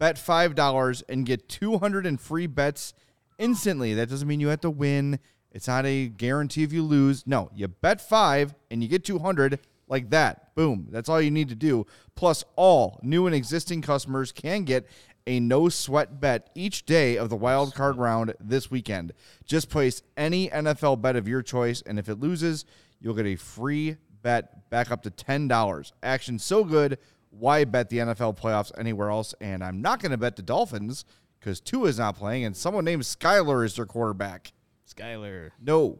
[0.00, 2.94] Bet $5 and get 200 in free bets
[3.38, 3.92] instantly.
[3.92, 5.20] That doesn't mean you have to win.
[5.52, 7.26] It's not a guarantee if you lose.
[7.26, 10.54] No, you bet 5 and you get 200 like that.
[10.54, 10.88] Boom.
[10.90, 11.86] That's all you need to do.
[12.14, 14.86] Plus all new and existing customers can get
[15.26, 19.12] a no sweat bet each day of the wild card round this weekend.
[19.44, 22.64] Just place any NFL bet of your choice and if it loses,
[23.00, 25.92] you'll get a free bet back up to $10.
[26.02, 26.96] Action so good
[27.30, 29.34] why bet the NFL playoffs anywhere else?
[29.40, 31.04] And I'm not going to bet the Dolphins
[31.38, 34.52] because Tua is not playing, and someone named Skylar is their quarterback.
[34.86, 35.50] Skylar.
[35.60, 35.98] No,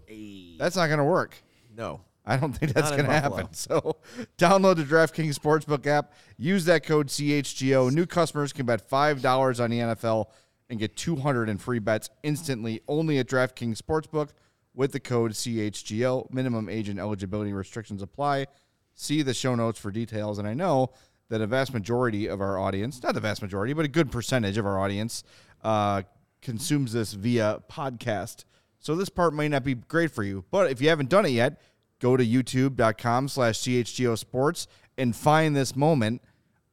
[0.59, 1.37] that's not going to work.
[1.75, 2.03] No.
[2.27, 3.49] I don't think that's going to happen.
[3.55, 3.97] So,
[4.39, 6.13] download the DraftKings Sportsbook app.
[6.37, 7.91] Use that code CHGO.
[7.91, 10.27] New customers can bet $5 on the NFL
[10.69, 14.31] and get 200 in free bets instantly only at DraftKings Sportsbook
[14.75, 16.33] with the code CHGO.
[16.33, 18.47] Minimum age and eligibility restrictions apply.
[18.95, 20.39] See the show notes for details.
[20.39, 20.91] And I know
[21.31, 24.59] that a vast majority of our audience, not the vast majority, but a good percentage
[24.59, 25.25] of our audience,
[25.65, 26.03] uh,
[26.43, 28.45] consumes this via podcast.
[28.79, 30.45] So this part might not be great for you.
[30.51, 31.61] But if you haven't done it yet,
[31.99, 34.67] go to youtube.com slash chgo sports
[34.97, 36.23] and find this moment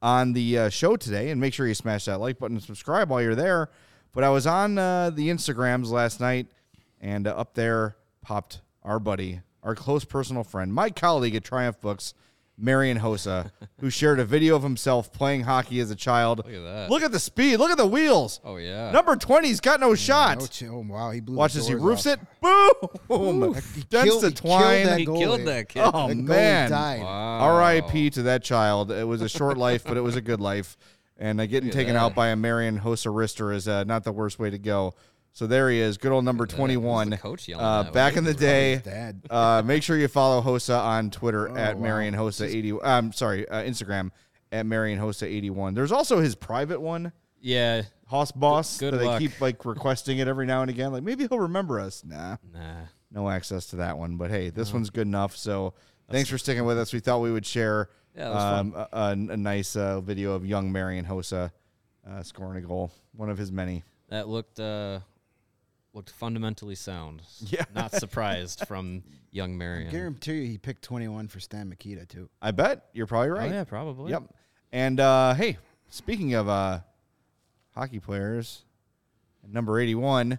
[0.00, 3.10] on the uh, show today and make sure you smash that like button and subscribe
[3.10, 3.68] while you're there
[4.14, 6.46] but i was on uh, the instagrams last night
[7.00, 11.80] and uh, up there popped our buddy our close personal friend, my colleague at Triumph
[11.80, 12.14] Books,
[12.60, 16.38] Marian Hossa, who shared a video of himself playing hockey as a child.
[16.38, 16.90] Look at that.
[16.90, 17.58] Look at the speed.
[17.58, 18.40] Look at the wheels.
[18.44, 18.90] Oh yeah.
[18.90, 20.40] Number 20's got no shot.
[20.40, 22.14] No ch- oh, wow, he blew the Watch as he roofs off.
[22.14, 22.20] it.
[23.08, 23.54] Boom.
[23.74, 24.86] He Dents killed- the he killed twine.
[24.86, 25.82] that He killed that kid.
[25.84, 26.70] Oh That man!
[26.70, 27.00] died.
[27.02, 28.10] R.I.P.
[28.10, 28.90] to that child.
[28.90, 30.76] It was a short life, but it was a good life.
[31.20, 32.00] And uh, getting taken that.
[32.00, 34.94] out by a Marian Hossa wrister is uh, not the worst way to go.
[35.38, 36.56] So there he is, good old number Look at that.
[36.56, 37.16] twenty-one.
[37.18, 37.92] Coach yelling Uh, that?
[37.92, 39.22] back in the day, dad.
[39.30, 41.82] uh, make sure you follow Hossa on Twitter Oh, at wow.
[41.84, 42.72] Marian Hossa eighty.
[42.82, 44.10] I'm sorry, uh, Instagram
[44.50, 45.74] at Marian Hossa eighty one.
[45.74, 47.82] There's also his private one, Yeah.
[48.08, 48.78] Hoss Boss.
[48.78, 50.90] Good that they keep like requesting it every now and again.
[50.90, 52.02] Like maybe he'll remember us.
[52.04, 52.86] Nah Nah.
[53.12, 54.16] no access to that one.
[54.16, 55.36] But hey, this one's good enough.
[55.36, 55.72] So
[56.10, 56.92] thanks for sticking with us.
[56.92, 58.58] We thought we would share Yeah, that was fun.
[58.58, 58.88] um, a,
[59.30, 61.52] a- a nice uh, video of young Marian Hossa
[62.10, 63.84] uh, scoring a goal, one of his many.
[64.08, 64.98] That looked uh
[65.98, 67.22] looked fundamentally sound.
[67.40, 67.64] Yeah.
[67.74, 69.88] Not surprised from young Marian.
[69.88, 72.30] I guarantee you he picked 21 for Stan Mikita, too.
[72.40, 73.50] I bet you're probably right.
[73.50, 74.12] Oh yeah, probably.
[74.12, 74.22] Yep.
[74.70, 76.80] And uh, hey, speaking of uh,
[77.74, 78.62] hockey players,
[79.50, 80.36] number 81, you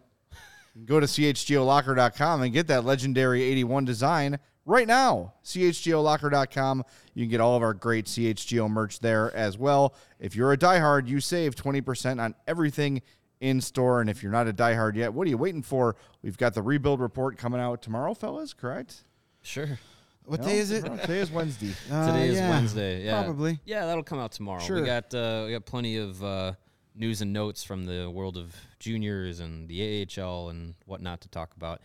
[0.75, 5.33] can go to chgolocker.com and get that legendary 81 design right now.
[5.43, 6.85] chgolocker.com.
[7.15, 9.93] You can get all of our great CHGO merch there as well.
[10.21, 13.01] If you're a diehard, you save 20% on everything
[13.39, 14.01] in store.
[14.01, 15.95] And if you're not a diehard yet, what are you waiting for?
[16.21, 19.03] We've got the rebuild report coming out tomorrow, fellas, correct?
[19.41, 19.79] Sure.
[20.25, 20.47] What No?
[20.47, 20.81] day is it?
[20.81, 21.01] Tomorrow?
[21.01, 21.71] Today is Wednesday.
[21.91, 23.05] Uh, Today is yeah, Wednesday.
[23.05, 23.23] Yeah.
[23.23, 23.59] Probably.
[23.65, 24.59] Yeah, that'll come out tomorrow.
[24.61, 24.79] Sure.
[24.81, 26.53] We got uh, we got plenty of uh,
[26.95, 31.55] news and notes from the world of juniors and the AHL and whatnot to talk
[31.55, 31.81] about.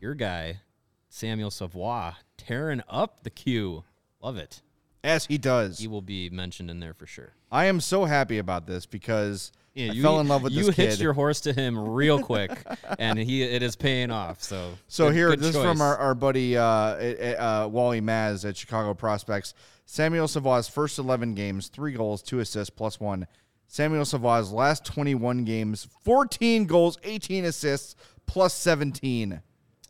[0.00, 0.60] Your guy,
[1.08, 3.82] Samuel Savoie, tearing up the Q.
[4.20, 4.62] Love it.
[5.04, 5.78] As he does.
[5.80, 7.32] He will be mentioned in there for sure.
[7.50, 10.64] I am so happy about this because Yeah, I you, fell in love with you
[10.64, 12.52] this You hitched your horse to him real quick,
[13.00, 14.42] and he it is paying off.
[14.42, 18.48] So so good- here, good this is from our, our buddy uh, uh, Wally Maz
[18.48, 19.54] at Chicago Prospects.
[19.86, 23.26] Samuel Savoie's first 11 games, three goals, two assists, plus one.
[23.66, 27.96] Samuel Savoie's last 21 games, 14 goals, 18 assists,
[28.26, 29.40] plus 17.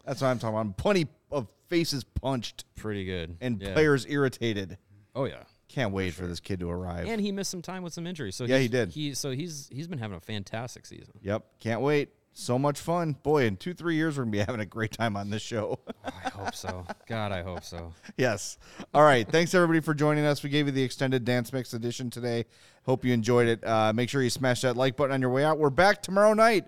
[0.07, 0.77] That's what I'm talking about.
[0.79, 3.75] Plenty of faces punched pretty good and Yeah.
[3.75, 4.79] players irritated.
[5.15, 5.43] Oh yeah.
[5.69, 7.07] Can't wait for this kid to arrive.
[7.09, 8.37] And he missed some time with some injuries.
[8.37, 8.91] So Yeah, he did.
[8.91, 11.15] He so he's he's been having a fantastic season.
[11.23, 12.11] Yep, can't wait.
[12.35, 13.15] So much fun.
[13.23, 15.43] Boy, in two, three years, we're going to be having a great time on this
[15.43, 15.79] show.
[16.05, 16.87] I hope so.
[17.07, 17.93] God, I hope so.
[18.17, 18.57] yes.
[18.95, 19.29] All right.
[19.29, 20.43] Thanks, everybody, for joining us.
[20.43, 22.47] We gave you the extended Dance Mix edition today.
[22.87, 23.63] Hope you enjoyed it.
[23.67, 25.59] Uh, make sure you smash that like button on your way out.
[25.59, 26.67] We're back tomorrow night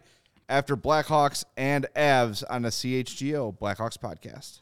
[0.51, 4.61] after Blackhawks and Avs on the CHGO Blackhawks podcast.